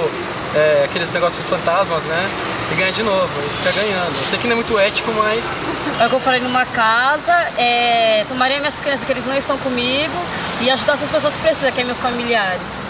é, 0.54 0.82
aqueles 0.84 1.10
negócios 1.10 1.46
fantasmas, 1.46 2.04
né? 2.04 2.30
E 2.70 2.74
ganhar 2.74 2.90
de 2.90 3.02
novo, 3.02 3.28
e 3.44 3.64
ficar 3.64 3.80
ganhando. 3.80 4.14
Eu 4.16 4.26
sei 4.28 4.38
que 4.38 4.46
não 4.46 4.52
é 4.52 4.56
muito 4.56 4.78
ético, 4.78 5.12
mas. 5.12 5.56
Eu 6.00 6.10
compraria 6.10 6.40
numa 6.40 6.64
casa, 6.66 7.32
é, 7.56 8.24
tomaria 8.28 8.58
minhas 8.58 8.80
crianças 8.80 9.04
que 9.04 9.12
eles 9.12 9.26
não 9.26 9.36
estão 9.36 9.56
comigo 9.58 10.14
e 10.60 10.70
ajudar 10.70 10.94
essas 10.94 11.10
pessoas 11.10 11.36
que 11.36 11.42
precisam, 11.42 11.70
que 11.70 11.80
é 11.80 11.84
meus 11.84 12.00
familiares. 12.00 12.80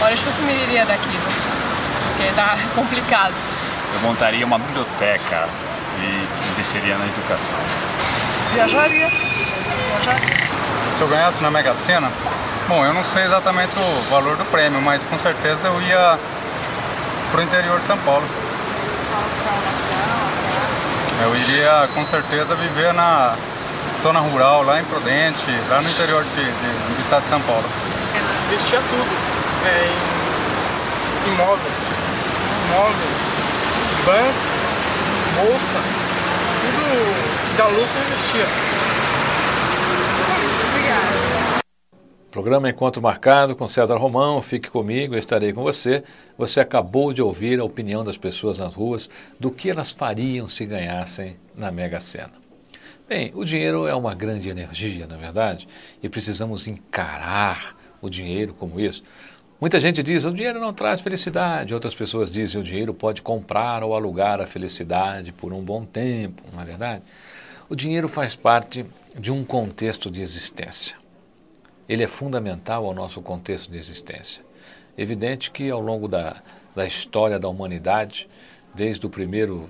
Olha, 0.00 0.14
acho 0.14 0.22
que 0.22 0.28
eu 0.28 0.34
sumiria 0.34 0.84
daqui, 0.84 1.18
porque 2.16 2.32
tá 2.34 2.56
complicado. 2.74 3.34
Eu 3.94 4.00
montaria 4.00 4.44
uma 4.46 4.58
biblioteca 4.58 5.48
e 5.98 6.50
investiria 6.52 6.96
na 6.96 7.04
educação. 7.06 7.54
Viajaria. 8.52 9.08
Viajaria. 9.08 10.42
Se 10.96 11.02
eu 11.02 11.08
ganhasse 11.08 11.42
na 11.42 11.50
Mega 11.50 11.74
Sena, 11.74 12.10
bom, 12.68 12.84
eu 12.84 12.92
não 12.92 13.02
sei 13.02 13.24
exatamente 13.24 13.76
o 13.78 14.10
valor 14.10 14.36
do 14.36 14.44
prêmio, 14.46 14.80
mas 14.80 15.02
com 15.02 15.18
certeza 15.18 15.68
eu 15.68 15.80
ia 15.82 16.18
pro 17.32 17.42
interior 17.42 17.80
de 17.80 17.86
São 17.86 17.98
Paulo. 17.98 18.24
Eu 21.22 21.36
iria 21.36 21.88
com 21.94 22.04
certeza 22.04 22.54
viver 22.56 22.92
na 22.92 23.36
zona 24.02 24.18
rural, 24.18 24.64
lá 24.64 24.80
em 24.80 24.84
Prudente, 24.84 25.44
lá 25.70 25.80
no 25.80 25.88
interior 25.88 26.24
de, 26.24 26.30
de, 26.34 26.94
do 26.94 27.00
estado 27.00 27.22
de 27.22 27.28
São 27.28 27.40
Paulo. 27.42 27.64
Investia 28.48 28.80
tudo 28.80 29.06
é, 29.64 29.88
em 31.28 31.32
imóveis, 31.32 31.94
imóveis, 32.66 33.20
banco, 34.04 34.52
bolsa, 35.36 35.78
tudo 36.60 37.56
da 37.56 37.66
luz 37.68 37.88
não 37.94 38.02
existia. 38.02 38.46
Programa 42.32 42.70
Encontro 42.70 43.02
Marcado 43.02 43.54
com 43.54 43.68
César 43.68 43.98
Romão. 43.98 44.40
Fique 44.40 44.70
comigo, 44.70 45.14
eu 45.14 45.18
estarei 45.18 45.52
com 45.52 45.62
você. 45.62 46.02
Você 46.38 46.60
acabou 46.60 47.12
de 47.12 47.20
ouvir 47.20 47.60
a 47.60 47.64
opinião 47.64 48.02
das 48.02 48.16
pessoas 48.16 48.56
nas 48.56 48.74
ruas 48.74 49.10
do 49.38 49.50
que 49.50 49.68
elas 49.68 49.90
fariam 49.90 50.48
se 50.48 50.64
ganhassem 50.64 51.36
na 51.54 51.70
Mega 51.70 52.00
Sena. 52.00 52.32
Bem, 53.06 53.32
o 53.34 53.44
dinheiro 53.44 53.86
é 53.86 53.94
uma 53.94 54.14
grande 54.14 54.48
energia, 54.48 55.06
na 55.06 55.16
é 55.16 55.18
verdade, 55.18 55.68
e 56.02 56.08
precisamos 56.08 56.66
encarar 56.66 57.76
o 58.00 58.08
dinheiro 58.08 58.54
como 58.54 58.80
isso. 58.80 59.02
Muita 59.60 59.78
gente 59.78 60.02
diz 60.02 60.24
o 60.24 60.32
dinheiro 60.32 60.58
não 60.58 60.72
traz 60.72 61.02
felicidade, 61.02 61.74
outras 61.74 61.94
pessoas 61.94 62.30
dizem 62.30 62.58
o 62.58 62.64
dinheiro 62.64 62.94
pode 62.94 63.20
comprar 63.20 63.84
ou 63.84 63.94
alugar 63.94 64.40
a 64.40 64.46
felicidade 64.46 65.34
por 65.34 65.52
um 65.52 65.62
bom 65.62 65.84
tempo, 65.84 66.42
não 66.50 66.62
é 66.62 66.64
verdade? 66.64 67.02
O 67.68 67.76
dinheiro 67.76 68.08
faz 68.08 68.34
parte 68.34 68.86
de 69.18 69.30
um 69.30 69.44
contexto 69.44 70.10
de 70.10 70.22
existência. 70.22 71.01
Ele 71.88 72.02
é 72.02 72.08
fundamental 72.08 72.86
ao 72.86 72.94
nosso 72.94 73.20
contexto 73.20 73.70
de 73.70 73.78
existência. 73.78 74.44
Evidente 74.96 75.50
que 75.50 75.70
ao 75.70 75.80
longo 75.80 76.06
da, 76.06 76.42
da 76.74 76.86
história 76.86 77.38
da 77.38 77.48
humanidade, 77.48 78.28
desde 78.74 79.06
o 79.06 79.10
primeiro 79.10 79.68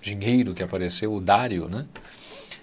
dinheiro 0.00 0.54
que 0.54 0.62
apareceu, 0.62 1.12
o 1.12 1.20
Dário, 1.20 1.68
né? 1.68 1.86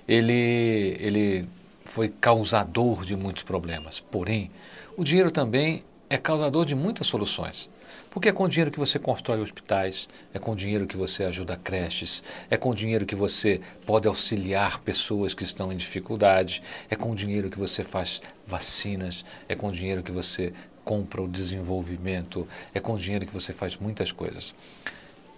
ele, 0.08 0.98
ele 1.00 1.48
foi 1.86 2.10
causador 2.10 3.06
de 3.06 3.16
muitos 3.16 3.44
problemas. 3.44 4.00
Porém, 4.00 4.50
o 4.98 5.04
dinheiro 5.04 5.30
também 5.30 5.84
é 6.10 6.18
causador 6.18 6.66
de 6.66 6.76
muitas 6.76 7.08
soluções. 7.08 7.70
Porque 8.10 8.30
é 8.30 8.32
com 8.32 8.48
dinheiro 8.48 8.72
que 8.72 8.80
você 8.80 8.98
constrói 8.98 9.40
hospitais, 9.40 10.10
é 10.34 10.40
com 10.40 10.56
dinheiro 10.56 10.88
que 10.88 10.98
você 10.98 11.24
ajuda 11.24 11.56
creches, 11.56 12.24
é 12.50 12.58
com 12.58 12.74
dinheiro 12.74 13.06
que 13.06 13.16
você 13.16 13.62
pode 13.86 14.08
auxiliar 14.08 14.80
pessoas 14.80 15.34
que 15.34 15.44
estão 15.44 15.72
em 15.72 15.78
dificuldade, 15.78 16.64
é 16.90 16.96
com 16.96 17.14
dinheiro 17.14 17.50
que 17.50 17.60
você 17.60 17.84
faz 17.84 18.22
vacinas, 18.48 19.24
é 19.48 19.54
com 19.54 19.72
dinheiro 19.72 20.02
que 20.02 20.12
você 20.12 20.52
compra 20.84 21.22
o 21.22 21.28
desenvolvimento, 21.28 22.48
é 22.74 22.80
com 22.80 22.98
dinheiro 22.98 23.28
que 23.28 23.34
você 23.34 23.54
faz 23.54 23.78
muitas 23.78 24.12
coisas. 24.12 24.56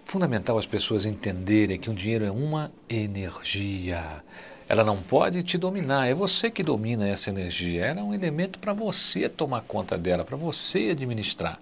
fundamental 0.06 0.58
as 0.58 0.66
pessoas 0.66 1.06
entenderem 1.06 1.80
que 1.80 1.90
o 1.90 1.94
dinheiro 1.94 2.26
é 2.26 2.32
uma 2.32 2.72
energia. 2.90 4.22
Ela 4.68 4.84
não 4.84 5.02
pode 5.02 5.44
te 5.44 5.58
dominar, 5.58 6.08
é 6.08 6.14
você 6.14 6.50
que 6.50 6.64
domina 6.64 7.08
essa 7.08 7.30
energia. 7.30 7.86
Ela 7.86 8.00
é 8.00 8.04
um 8.04 8.14
elemento 8.14 8.60
para 8.60 8.72
você 8.72 9.28
tomar 9.28 9.62
conta 9.62 9.98
dela, 9.98 10.24
para 10.24 10.38
você 10.38 10.92
administrar. 10.92 11.60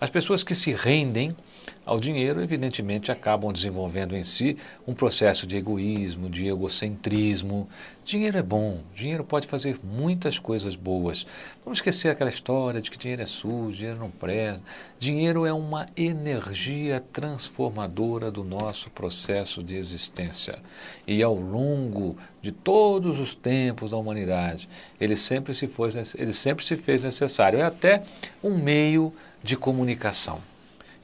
As 0.00 0.08
pessoas 0.08 0.42
que 0.42 0.54
se 0.54 0.72
rendem 0.72 1.36
ao 1.84 2.00
dinheiro, 2.00 2.40
evidentemente, 2.40 3.12
acabam 3.12 3.52
desenvolvendo 3.52 4.16
em 4.16 4.24
si 4.24 4.56
um 4.86 4.94
processo 4.94 5.46
de 5.46 5.58
egoísmo, 5.58 6.30
de 6.30 6.46
egocentrismo. 6.46 7.68
Dinheiro 8.02 8.38
é 8.38 8.42
bom, 8.42 8.80
dinheiro 8.94 9.22
pode 9.22 9.46
fazer 9.46 9.78
muitas 9.84 10.38
coisas 10.38 10.74
boas. 10.74 11.26
Vamos 11.62 11.78
esquecer 11.78 12.08
aquela 12.08 12.30
história 12.30 12.80
de 12.80 12.90
que 12.90 12.96
dinheiro 12.96 13.20
é 13.20 13.26
sujo, 13.26 13.76
dinheiro 13.76 13.98
não 13.98 14.10
presta. 14.10 14.62
Dinheiro 14.98 15.44
é 15.44 15.52
uma 15.52 15.86
energia 15.94 17.04
transformadora 17.12 18.30
do 18.30 18.42
nosso 18.42 18.88
processo 18.88 19.62
de 19.62 19.76
existência. 19.76 20.60
E 21.06 21.22
ao 21.22 21.34
longo 21.34 22.16
de 22.40 22.52
todos 22.52 23.20
os 23.20 23.34
tempos 23.34 23.90
da 23.90 23.98
humanidade, 23.98 24.66
ele 24.98 25.14
sempre 25.14 25.52
se, 25.52 25.66
foi, 25.66 25.90
ele 26.16 26.32
sempre 26.32 26.64
se 26.64 26.74
fez 26.76 27.04
necessário. 27.04 27.58
É 27.58 27.64
até 27.64 28.02
um 28.42 28.56
meio 28.56 29.12
de 29.42 29.56
comunicação. 29.56 30.40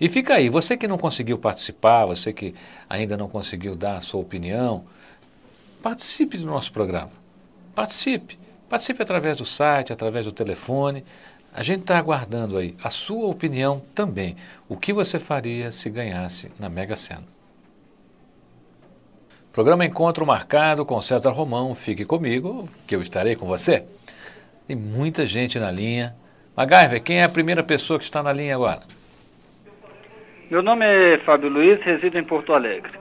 E 0.01 0.09
fica 0.09 0.34
aí, 0.34 0.49
você 0.49 0.76
que 0.76 0.87
não 0.87 0.99
conseguiu 0.99 1.39
participar, 1.39 2.05
você 2.05 2.32
que 2.32 2.55
ainda 2.89 3.16
não 3.16 3.28
conseguiu 3.28 3.74
dar 3.74 3.97
a 3.97 4.01
sua 4.01 4.20
opinião, 4.20 4.84
participe 5.82 6.37
do 6.37 6.47
nosso 6.47 6.70
programa. 6.70 7.12
Participe. 7.74 8.39
Participe 8.68 9.03
através 9.03 9.39
do 9.39 9.47
site, 9.47 9.93
através 9.93 10.26
do 10.26 10.32
telefone. 10.32 11.05
A 11.53 11.62
gente 11.62 11.80
está 11.80 11.97
aguardando 11.97 12.59
aí 12.59 12.74
a 12.82 12.91
sua 12.91 13.26
opinião 13.26 13.80
também. 13.95 14.37
O 14.68 14.76
que 14.76 14.93
você 14.93 15.18
faria 15.18 15.72
se 15.72 15.89
ganhasse 15.89 16.51
na 16.59 16.68
Mega 16.68 16.97
Sena? 16.97 17.24
Programa 19.53 19.87
Encontro 19.87 20.26
Marcado 20.26 20.84
com 20.84 21.01
César 21.01 21.30
Romão. 21.30 21.74
Fique 21.74 22.05
comigo, 22.05 22.68
que 22.87 22.95
eu 22.95 23.01
estarei 23.01 23.34
com 23.34 23.47
você. 23.47 23.84
Tem 24.66 24.76
muita 24.76 25.24
gente 25.24 25.59
na 25.59 25.70
linha. 25.70 26.14
MacGyver, 26.57 27.02
quem 27.02 27.20
é 27.20 27.24
a 27.24 27.28
primeira 27.28 27.62
pessoa 27.62 27.98
que 27.98 28.04
está 28.07 28.22
na 28.22 28.32
linha 28.32 28.54
agora? 28.54 28.80
Meu 30.50 30.62
nome 30.62 30.86
é 30.86 31.18
Fábio 31.18 31.50
Luiz, 31.50 31.78
resido 31.82 32.18
em 32.18 32.24
Porto 32.24 32.54
Alegre. 32.54 32.92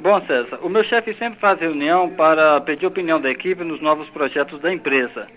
Bom, 0.00 0.20
César, 0.26 0.58
o 0.62 0.68
meu 0.68 0.82
chefe 0.82 1.14
sempre 1.14 1.38
faz 1.38 1.60
reunião 1.60 2.10
para 2.10 2.60
pedir 2.62 2.86
opinião 2.86 3.20
da 3.20 3.30
equipe 3.30 3.62
nos 3.62 3.80
novos 3.80 4.08
projetos 4.10 4.60
da 4.60 4.72
empresa. 4.72 5.28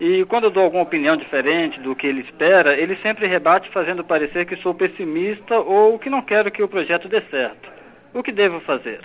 E 0.00 0.24
quando 0.24 0.44
eu 0.44 0.50
dou 0.50 0.64
alguma 0.64 0.82
opinião 0.82 1.16
diferente 1.16 1.78
do 1.78 1.94
que 1.94 2.04
ele 2.04 2.22
espera, 2.22 2.76
ele 2.76 2.96
sempre 2.96 3.28
rebate 3.28 3.70
fazendo 3.70 4.02
parecer 4.02 4.44
que 4.44 4.56
sou 4.56 4.74
pessimista 4.74 5.56
ou 5.56 5.96
que 6.00 6.10
não 6.10 6.20
quero 6.20 6.50
que 6.50 6.64
o 6.64 6.68
projeto 6.68 7.08
dê 7.08 7.20
certo. 7.30 7.70
O 8.12 8.24
que 8.24 8.32
devo 8.32 8.58
fazer? 8.62 9.00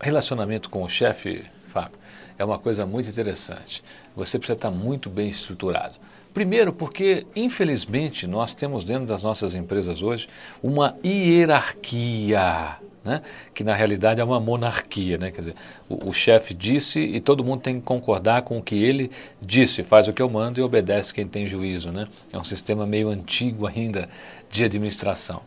Relacionamento 0.00 0.68
com 0.68 0.82
o 0.82 0.88
chefe, 0.88 1.44
Fábio, 1.68 1.98
é 2.36 2.44
uma 2.44 2.58
coisa 2.58 2.84
muito 2.84 3.08
interessante. 3.08 3.84
Você 4.16 4.38
precisa 4.38 4.58
estar 4.58 4.70
muito 4.72 5.08
bem 5.08 5.28
estruturado. 5.28 5.94
Primeiro, 6.32 6.72
porque, 6.72 7.26
infelizmente, 7.36 8.26
nós 8.26 8.54
temos 8.54 8.84
dentro 8.84 9.04
das 9.04 9.22
nossas 9.22 9.54
empresas 9.54 10.02
hoje 10.02 10.28
uma 10.62 10.96
hierarquia, 11.04 12.76
né? 13.04 13.20
que 13.52 13.62
na 13.62 13.74
realidade 13.74 14.20
é 14.20 14.24
uma 14.24 14.40
monarquia. 14.40 15.18
Né? 15.18 15.30
Quer 15.30 15.40
dizer, 15.40 15.54
o, 15.90 16.08
o 16.08 16.12
chefe 16.12 16.54
disse 16.54 17.00
e 17.00 17.20
todo 17.20 17.44
mundo 17.44 17.60
tem 17.60 17.78
que 17.78 17.84
concordar 17.84 18.42
com 18.42 18.56
o 18.56 18.62
que 18.62 18.74
ele 18.74 19.10
disse, 19.42 19.82
faz 19.82 20.08
o 20.08 20.12
que 20.12 20.22
eu 20.22 20.30
mando 20.30 20.58
e 20.58 20.62
obedece 20.62 21.12
quem 21.12 21.26
tem 21.26 21.46
juízo. 21.46 21.92
Né? 21.92 22.06
É 22.32 22.38
um 22.38 22.44
sistema 22.44 22.86
meio 22.86 23.10
antigo 23.10 23.66
ainda 23.66 24.08
de 24.50 24.64
administração. 24.64 25.42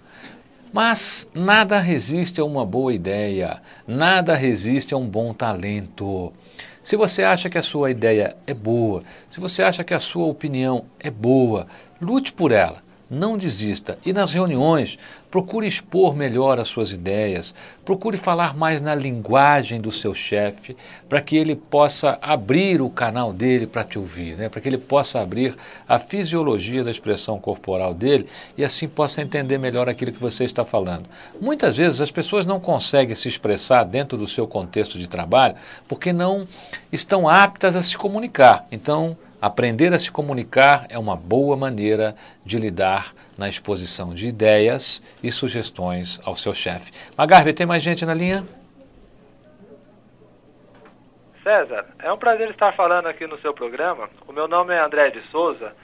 Mas 0.72 1.28
nada 1.34 1.80
resiste 1.80 2.42
a 2.42 2.44
uma 2.44 2.66
boa 2.66 2.94
ideia, 2.94 3.62
nada 3.88 4.36
resiste 4.36 4.94
a 4.94 4.98
um 4.98 5.08
bom 5.08 5.34
talento. 5.34 6.34
Se 6.86 6.96
você 6.96 7.24
acha 7.24 7.50
que 7.50 7.58
a 7.58 7.64
sua 7.64 7.90
ideia 7.90 8.38
é 8.46 8.54
boa, 8.54 9.02
se 9.32 9.40
você 9.40 9.64
acha 9.64 9.84
que 9.84 9.96
a 9.96 9.98
sua 9.98 10.28
opinião 10.28 10.86
é 11.00 11.10
boa, 11.10 11.66
lute 12.00 12.32
por 12.32 12.52
ela. 12.52 12.84
Não 13.10 13.40
desista. 13.40 13.98
E 14.06 14.14
nas 14.14 14.30
reuniões, 14.30 15.00
procure 15.36 15.68
expor 15.68 16.16
melhor 16.16 16.62
as 16.62 16.70
suas 16.70 16.94
ideias, 16.94 17.54
procure 17.84 18.16
falar 18.16 18.56
mais 18.56 18.82
na 18.82 18.96
linguagem 18.96 19.82
do 19.82 19.92
seu 19.92 20.14
chefe, 20.14 20.78
para 21.10 21.20
que 21.20 21.36
ele 21.36 21.58
possa 21.58 22.18
abrir 22.22 22.82
o 22.82 22.90
canal 22.90 23.34
dele 23.34 23.68
para 23.68 23.84
te 23.84 24.00
ouvir, 24.00 24.38
né? 24.38 24.48
para 24.48 24.62
que 24.62 24.70
ele 24.70 24.78
possa 24.78 25.20
abrir 25.20 25.54
a 25.90 26.00
fisiologia 26.00 26.86
da 26.86 26.90
expressão 26.90 27.38
corporal 27.38 27.94
dele 27.94 28.30
e 28.58 28.64
assim 28.64 28.88
possa 28.88 29.22
entender 29.22 29.58
melhor 29.58 29.90
aquilo 29.90 30.14
que 30.14 30.22
você 30.22 30.46
está 30.46 30.64
falando. 30.64 31.04
Muitas 31.42 31.76
vezes 31.76 32.00
as 32.00 32.12
pessoas 32.12 32.46
não 32.46 32.58
conseguem 32.58 33.14
se 33.14 33.28
expressar 33.28 33.84
dentro 33.84 34.18
do 34.18 34.30
seu 34.30 34.48
contexto 34.48 34.98
de 34.98 35.06
trabalho 35.06 35.56
porque 35.86 36.14
não 36.14 36.48
estão 36.94 37.28
aptas 37.28 37.76
a 37.76 37.84
se 37.84 37.98
comunicar. 37.98 38.66
Então, 38.72 39.18
Aprender 39.46 39.93
a 39.93 40.00
se 40.00 40.12
comunicar 40.12 40.88
é 40.89 40.98
uma 40.98 41.16
boa 41.16 41.56
maneira 41.56 42.16
de 42.43 42.58
lidar 42.58 43.14
na 43.38 43.48
exposição 43.48 44.12
de 44.12 44.28
ideias 44.28 45.04
e 45.22 45.32
sugestões 45.32 46.20
ao 46.26 46.36
seu 46.36 46.52
chefe. 46.52 46.91
Magarve, 47.16 47.54
tem 47.54 47.68
mais 47.68 47.84
gente 47.84 48.04
na 48.08 48.14
linha? 48.16 48.43
César, 51.43 51.86
é 52.00 52.12
um 52.12 52.18
prazer 52.18 52.50
estar 52.50 52.74
falando 52.74 53.06
aqui 53.06 53.28
no 53.28 53.38
seu 53.38 53.54
programa. 53.54 54.10
O 54.28 54.34
meu 54.34 54.48
nome 54.48 54.74
é 54.74 54.84
André 54.84 55.12
de 55.12 55.22
Souza 55.30 55.76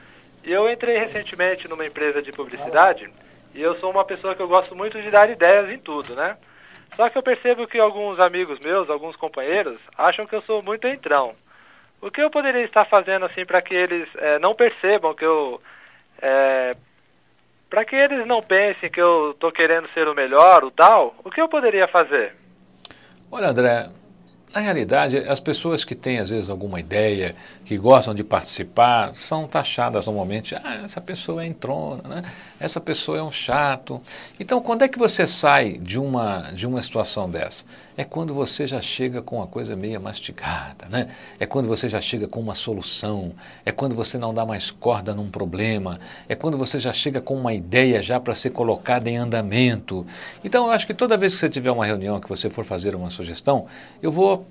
e 0.43 0.51
eu 0.51 0.67
entrei 0.67 0.97
recentemente 0.97 1.67
numa 1.67 1.85
empresa 1.85 2.19
de 2.19 2.31
publicidade 2.31 3.07
e 3.53 3.61
eu 3.61 3.75
sou 3.75 3.91
uma 3.91 4.03
pessoa 4.03 4.33
que 4.33 4.41
eu 4.41 4.47
gosto 4.47 4.75
muito 4.75 4.99
de 4.99 5.11
dar 5.11 5.29
ideias 5.29 5.69
em 5.69 5.77
tudo, 5.77 6.15
né? 6.15 6.35
Só 6.95 7.07
que 7.11 7.17
eu 7.19 7.21
percebo 7.21 7.67
que 7.67 7.77
alguns 7.77 8.19
amigos 8.19 8.59
meus, 8.59 8.89
alguns 8.89 9.15
companheiros, 9.15 9.79
acham 9.95 10.25
que 10.25 10.35
eu 10.35 10.41
sou 10.41 10.63
muito 10.63 10.87
entrão. 10.87 11.35
O 12.01 12.09
que 12.09 12.21
eu 12.21 12.31
poderia 12.31 12.63
estar 12.63 12.85
fazendo 12.85 13.25
assim 13.25 13.45
para 13.45 13.61
que 13.61 13.75
eles 13.75 14.07
é, 14.17 14.39
não 14.39 14.55
percebam 14.55 15.13
que 15.13 15.25
eu 15.25 15.61
é, 16.21 16.75
para 17.69 17.85
que 17.85 17.95
eles 17.95 18.27
não 18.27 18.41
pensem 18.41 18.89
que 18.89 18.99
eu 19.01 19.31
estou 19.31 19.51
querendo 19.51 19.87
ser 19.93 20.07
o 20.07 20.13
melhor, 20.13 20.63
o 20.63 20.71
tal, 20.71 21.15
o 21.23 21.31
que 21.31 21.39
eu 21.39 21.47
poderia 21.47 21.87
fazer? 21.87 22.35
Olha, 23.31 23.47
André, 23.47 23.89
na 24.53 24.59
realidade, 24.59 25.17
as 25.17 25.39
pessoas 25.39 25.85
que 25.85 25.95
têm, 25.95 26.19
às 26.19 26.29
vezes, 26.29 26.49
alguma 26.49 26.81
ideia, 26.81 27.33
que 27.71 27.77
gostam 27.77 28.13
de 28.13 28.21
participar, 28.21 29.15
são 29.15 29.47
taxadas 29.47 30.05
normalmente. 30.05 30.53
Ah, 30.55 30.81
essa 30.83 30.99
pessoa 30.99 31.41
é 31.41 31.47
entrona, 31.47 32.03
né? 32.03 32.23
essa 32.59 32.81
pessoa 32.81 33.17
é 33.17 33.23
um 33.23 33.31
chato. 33.31 34.01
Então, 34.37 34.59
quando 34.59 34.81
é 34.81 34.89
que 34.89 34.99
você 34.99 35.25
sai 35.25 35.77
de 35.77 35.97
uma, 35.97 36.51
de 36.51 36.67
uma 36.67 36.81
situação 36.81 37.29
dessa? 37.29 37.63
É 37.95 38.03
quando 38.03 38.33
você 38.33 38.67
já 38.67 38.81
chega 38.81 39.21
com 39.21 39.37
uma 39.37 39.47
coisa 39.47 39.73
meio 39.73 40.01
mastigada, 40.01 40.89
né? 40.89 41.07
é 41.39 41.45
quando 41.45 41.69
você 41.69 41.87
já 41.87 42.01
chega 42.01 42.27
com 42.27 42.41
uma 42.41 42.55
solução, 42.55 43.31
é 43.65 43.71
quando 43.71 43.95
você 43.95 44.17
não 44.17 44.33
dá 44.33 44.45
mais 44.45 44.69
corda 44.69 45.15
num 45.15 45.29
problema, 45.29 45.97
é 46.27 46.35
quando 46.35 46.57
você 46.57 46.77
já 46.77 46.91
chega 46.91 47.21
com 47.21 47.37
uma 47.37 47.53
ideia 47.53 48.01
já 48.01 48.19
para 48.19 48.35
ser 48.35 48.49
colocada 48.49 49.09
em 49.09 49.15
andamento. 49.15 50.05
Então, 50.43 50.65
eu 50.65 50.71
acho 50.73 50.85
que 50.85 50.93
toda 50.93 51.15
vez 51.15 51.35
que 51.35 51.39
você 51.39 51.47
tiver 51.47 51.71
uma 51.71 51.85
reunião, 51.85 52.19
que 52.19 52.27
você 52.27 52.49
for 52.49 52.65
fazer 52.65 52.95
uma 52.95 53.09
sugestão, 53.09 53.67
eu 54.03 54.11
vou 54.11 54.45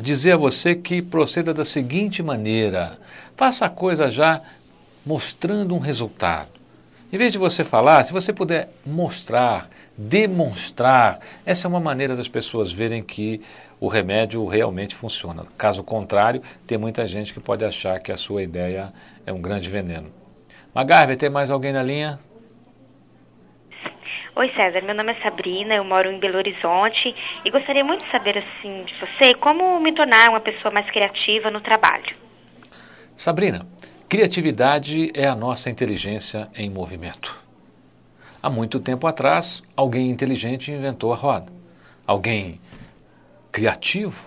dizer 0.00 0.32
a 0.32 0.36
você 0.36 0.74
que 0.74 1.02
proceda 1.02 1.52
da 1.52 1.64
seguinte 1.64 2.22
maneira: 2.22 2.98
faça 3.36 3.66
a 3.66 3.70
coisa 3.70 4.10
já 4.10 4.40
mostrando 5.04 5.74
um 5.74 5.78
resultado. 5.78 6.60
Em 7.12 7.18
vez 7.18 7.32
de 7.32 7.38
você 7.38 7.64
falar, 7.64 8.04
se 8.04 8.12
você 8.12 8.32
puder 8.32 8.70
mostrar, 8.86 9.68
demonstrar, 9.98 11.18
essa 11.44 11.66
é 11.66 11.68
uma 11.68 11.80
maneira 11.80 12.14
das 12.14 12.28
pessoas 12.28 12.72
verem 12.72 13.02
que 13.02 13.40
o 13.80 13.88
remédio 13.88 14.46
realmente 14.46 14.94
funciona. 14.94 15.44
Caso 15.58 15.82
contrário, 15.82 16.40
tem 16.66 16.78
muita 16.78 17.04
gente 17.06 17.34
que 17.34 17.40
pode 17.40 17.64
achar 17.64 17.98
que 17.98 18.12
a 18.12 18.16
sua 18.16 18.44
ideia 18.44 18.92
é 19.26 19.32
um 19.32 19.42
grande 19.42 19.68
veneno. 19.68 20.06
Magarve, 20.72 21.16
tem 21.16 21.28
mais 21.28 21.50
alguém 21.50 21.72
na 21.72 21.82
linha? 21.82 22.20
Oi 24.40 24.50
César, 24.56 24.80
meu 24.80 24.94
nome 24.94 25.12
é 25.12 25.22
Sabrina, 25.22 25.74
eu 25.74 25.84
moro 25.84 26.10
em 26.10 26.18
Belo 26.18 26.38
Horizonte 26.38 27.14
e 27.44 27.50
gostaria 27.50 27.84
muito 27.84 28.06
de 28.06 28.10
saber 28.10 28.38
assim 28.38 28.84
de 28.84 28.94
você 28.98 29.34
como 29.34 29.78
me 29.78 29.94
tornar 29.94 30.30
uma 30.30 30.40
pessoa 30.40 30.72
mais 30.72 30.90
criativa 30.90 31.50
no 31.50 31.60
trabalho. 31.60 32.16
Sabrina, 33.14 33.66
criatividade 34.08 35.12
é 35.14 35.26
a 35.26 35.36
nossa 35.36 35.68
inteligência 35.68 36.48
em 36.56 36.70
movimento. 36.70 37.36
Há 38.42 38.48
muito 38.48 38.80
tempo 38.80 39.06
atrás, 39.06 39.62
alguém 39.76 40.08
inteligente 40.08 40.72
inventou 40.72 41.12
a 41.12 41.16
roda. 41.16 41.52
Alguém 42.06 42.58
criativo 43.52 44.24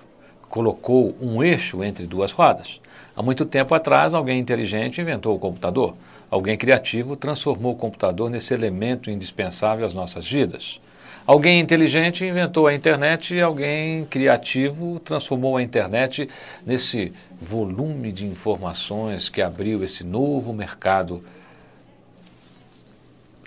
colocou 0.47 1.17
um 1.19 1.43
eixo 1.43 1.83
entre 1.83 2.05
duas 2.05 2.31
rodas. 2.31 2.79
Há 3.15 3.23
muito 3.23 3.47
tempo 3.47 3.73
atrás, 3.73 4.13
alguém 4.13 4.39
inteligente 4.39 5.01
inventou 5.01 5.35
o 5.35 5.39
computador. 5.39 5.95
Alguém 6.33 6.57
criativo 6.57 7.15
transformou 7.15 7.73
o 7.73 7.75
computador 7.75 8.27
nesse 8.27 8.55
elemento 8.55 9.11
indispensável 9.11 9.85
às 9.85 9.93
nossas 9.93 10.27
vidas. 10.27 10.81
Alguém 11.27 11.59
inteligente 11.59 12.25
inventou 12.25 12.65
a 12.65 12.73
internet 12.73 13.35
e 13.35 13.39
alguém 13.39 14.03
criativo 14.05 14.99
transformou 14.99 15.57
a 15.57 15.61
internet 15.61 16.27
nesse 16.65 17.13
volume 17.39 18.11
de 18.11 18.25
informações 18.25 19.29
que 19.29 19.43
abriu 19.43 19.83
esse 19.83 20.03
novo 20.03 20.51
mercado 20.51 21.23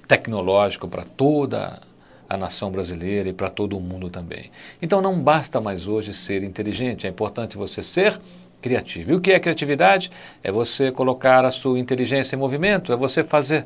tecnológico 0.06 0.86
para 0.86 1.02
toda 1.02 1.80
a 2.28 2.36
nação 2.36 2.70
brasileira 2.70 3.28
e 3.28 3.32
para 3.32 3.50
todo 3.50 3.76
o 3.76 3.80
mundo 3.80 4.08
também. 4.08 4.52
Então 4.80 5.02
não 5.02 5.20
basta 5.20 5.60
mais 5.60 5.88
hoje 5.88 6.14
ser 6.14 6.44
inteligente, 6.44 7.04
é 7.04 7.10
importante 7.10 7.56
você 7.56 7.82
ser 7.82 8.20
criativo. 8.66 9.12
E 9.12 9.14
o 9.14 9.20
que 9.20 9.30
é 9.30 9.38
criatividade? 9.38 10.10
É 10.42 10.50
você 10.50 10.90
colocar 10.90 11.44
a 11.44 11.50
sua 11.52 11.78
inteligência 11.78 12.34
em 12.34 12.38
movimento, 12.38 12.92
é 12.92 12.96
você 12.96 13.22
fazer 13.22 13.64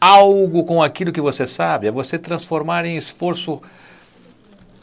algo 0.00 0.64
com 0.64 0.82
aquilo 0.82 1.12
que 1.12 1.20
você 1.20 1.46
sabe, 1.46 1.86
é 1.86 1.90
você 1.90 2.18
transformar 2.18 2.86
em 2.86 2.96
esforço 2.96 3.60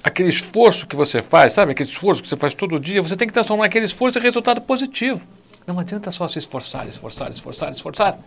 aquele 0.03 0.29
esforço 0.29 0.85
que 0.85 0.95
você 0.95 1.19
faz, 1.19 1.53
sabe? 1.53 1.71
Aquele 1.71 1.89
esforço 1.89 2.21
que 2.21 2.29
você 2.29 2.37
faz 2.37 2.53
todo 2.53 2.79
dia, 2.79 3.01
você 3.01 3.15
tem 3.15 3.27
que 3.27 3.33
transformar 3.33 3.65
aquele 3.65 3.85
esforço 3.85 4.19
em 4.19 4.21
resultado 4.21 4.61
positivo. 4.61 5.27
Não 5.65 5.79
adianta 5.79 6.11
só 6.11 6.27
se 6.27 6.37
esforçar, 6.37 6.87
esforçar, 6.87 7.31
esforçar, 7.31 7.71
esforçar. 7.71 8.19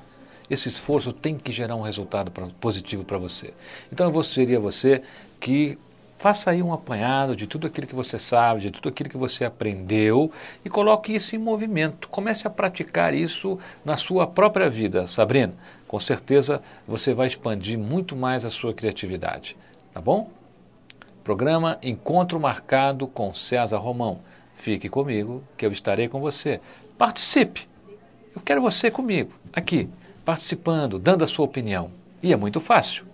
Esse 0.50 0.68
esforço 0.68 1.12
tem 1.12 1.36
que 1.36 1.52
gerar 1.52 1.76
um 1.76 1.82
resultado 1.82 2.32
positivo 2.58 3.04
para 3.04 3.16
você. 3.16 3.54
Então 3.92 4.10
eu 4.12 4.22
seria 4.24 4.58
você 4.58 5.02
que 5.38 5.78
faça 6.18 6.50
aí 6.50 6.62
um 6.62 6.72
apanhado 6.72 7.34
de 7.36 7.46
tudo 7.46 7.66
aquilo 7.66 7.86
que 7.86 7.94
você 7.94 8.18
sabe, 8.18 8.60
de 8.60 8.70
tudo 8.70 8.88
aquilo 8.88 9.08
que 9.08 9.16
você 9.16 9.44
aprendeu 9.44 10.30
e 10.64 10.68
coloque 10.68 11.14
isso 11.14 11.36
em 11.36 11.38
movimento. 11.38 12.08
Comece 12.08 12.46
a 12.46 12.50
praticar 12.50 13.14
isso 13.14 13.58
na 13.84 13.96
sua 13.96 14.26
própria 14.26 14.68
vida, 14.68 15.06
Sabrina. 15.06 15.54
Com 15.86 15.98
certeza 16.00 16.60
você 16.86 17.14
vai 17.14 17.28
expandir 17.28 17.78
muito 17.78 18.16
mais 18.16 18.44
a 18.44 18.50
sua 18.50 18.74
criatividade, 18.74 19.56
tá 19.94 20.00
bom? 20.00 20.30
Programa 21.22 21.78
Encontro 21.82 22.40
Marcado 22.40 23.06
com 23.06 23.32
César 23.32 23.78
Romão. 23.78 24.20
Fique 24.54 24.88
comigo, 24.88 25.42
que 25.56 25.64
eu 25.64 25.70
estarei 25.70 26.08
com 26.08 26.20
você. 26.20 26.60
Participe! 26.98 27.68
Eu 28.34 28.42
quero 28.42 28.60
você 28.60 28.90
comigo, 28.90 29.32
aqui, 29.52 29.88
participando, 30.24 30.98
dando 30.98 31.22
a 31.22 31.26
sua 31.26 31.44
opinião. 31.44 31.90
E 32.22 32.32
é 32.32 32.36
muito 32.36 32.58
fácil. 32.58 33.07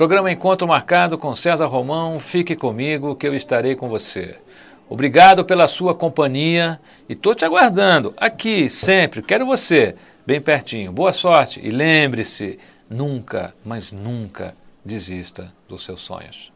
Programa 0.00 0.32
Encontro 0.32 0.66
Marcado 0.66 1.18
com 1.18 1.34
César 1.34 1.66
Romão. 1.66 2.18
Fique 2.18 2.56
comigo, 2.56 3.14
que 3.14 3.28
eu 3.28 3.34
estarei 3.34 3.76
com 3.76 3.86
você. 3.86 4.34
Obrigado 4.88 5.44
pela 5.44 5.66
sua 5.66 5.94
companhia 5.94 6.80
e 7.06 7.12
estou 7.12 7.34
te 7.34 7.44
aguardando 7.44 8.14
aqui, 8.16 8.70
sempre. 8.70 9.20
Quero 9.20 9.44
você, 9.44 9.94
bem 10.26 10.40
pertinho. 10.40 10.90
Boa 10.90 11.12
sorte 11.12 11.60
e 11.62 11.68
lembre-se: 11.68 12.58
nunca, 12.88 13.54
mas 13.62 13.92
nunca 13.92 14.56
desista 14.82 15.52
dos 15.68 15.84
seus 15.84 16.00
sonhos. 16.00 16.50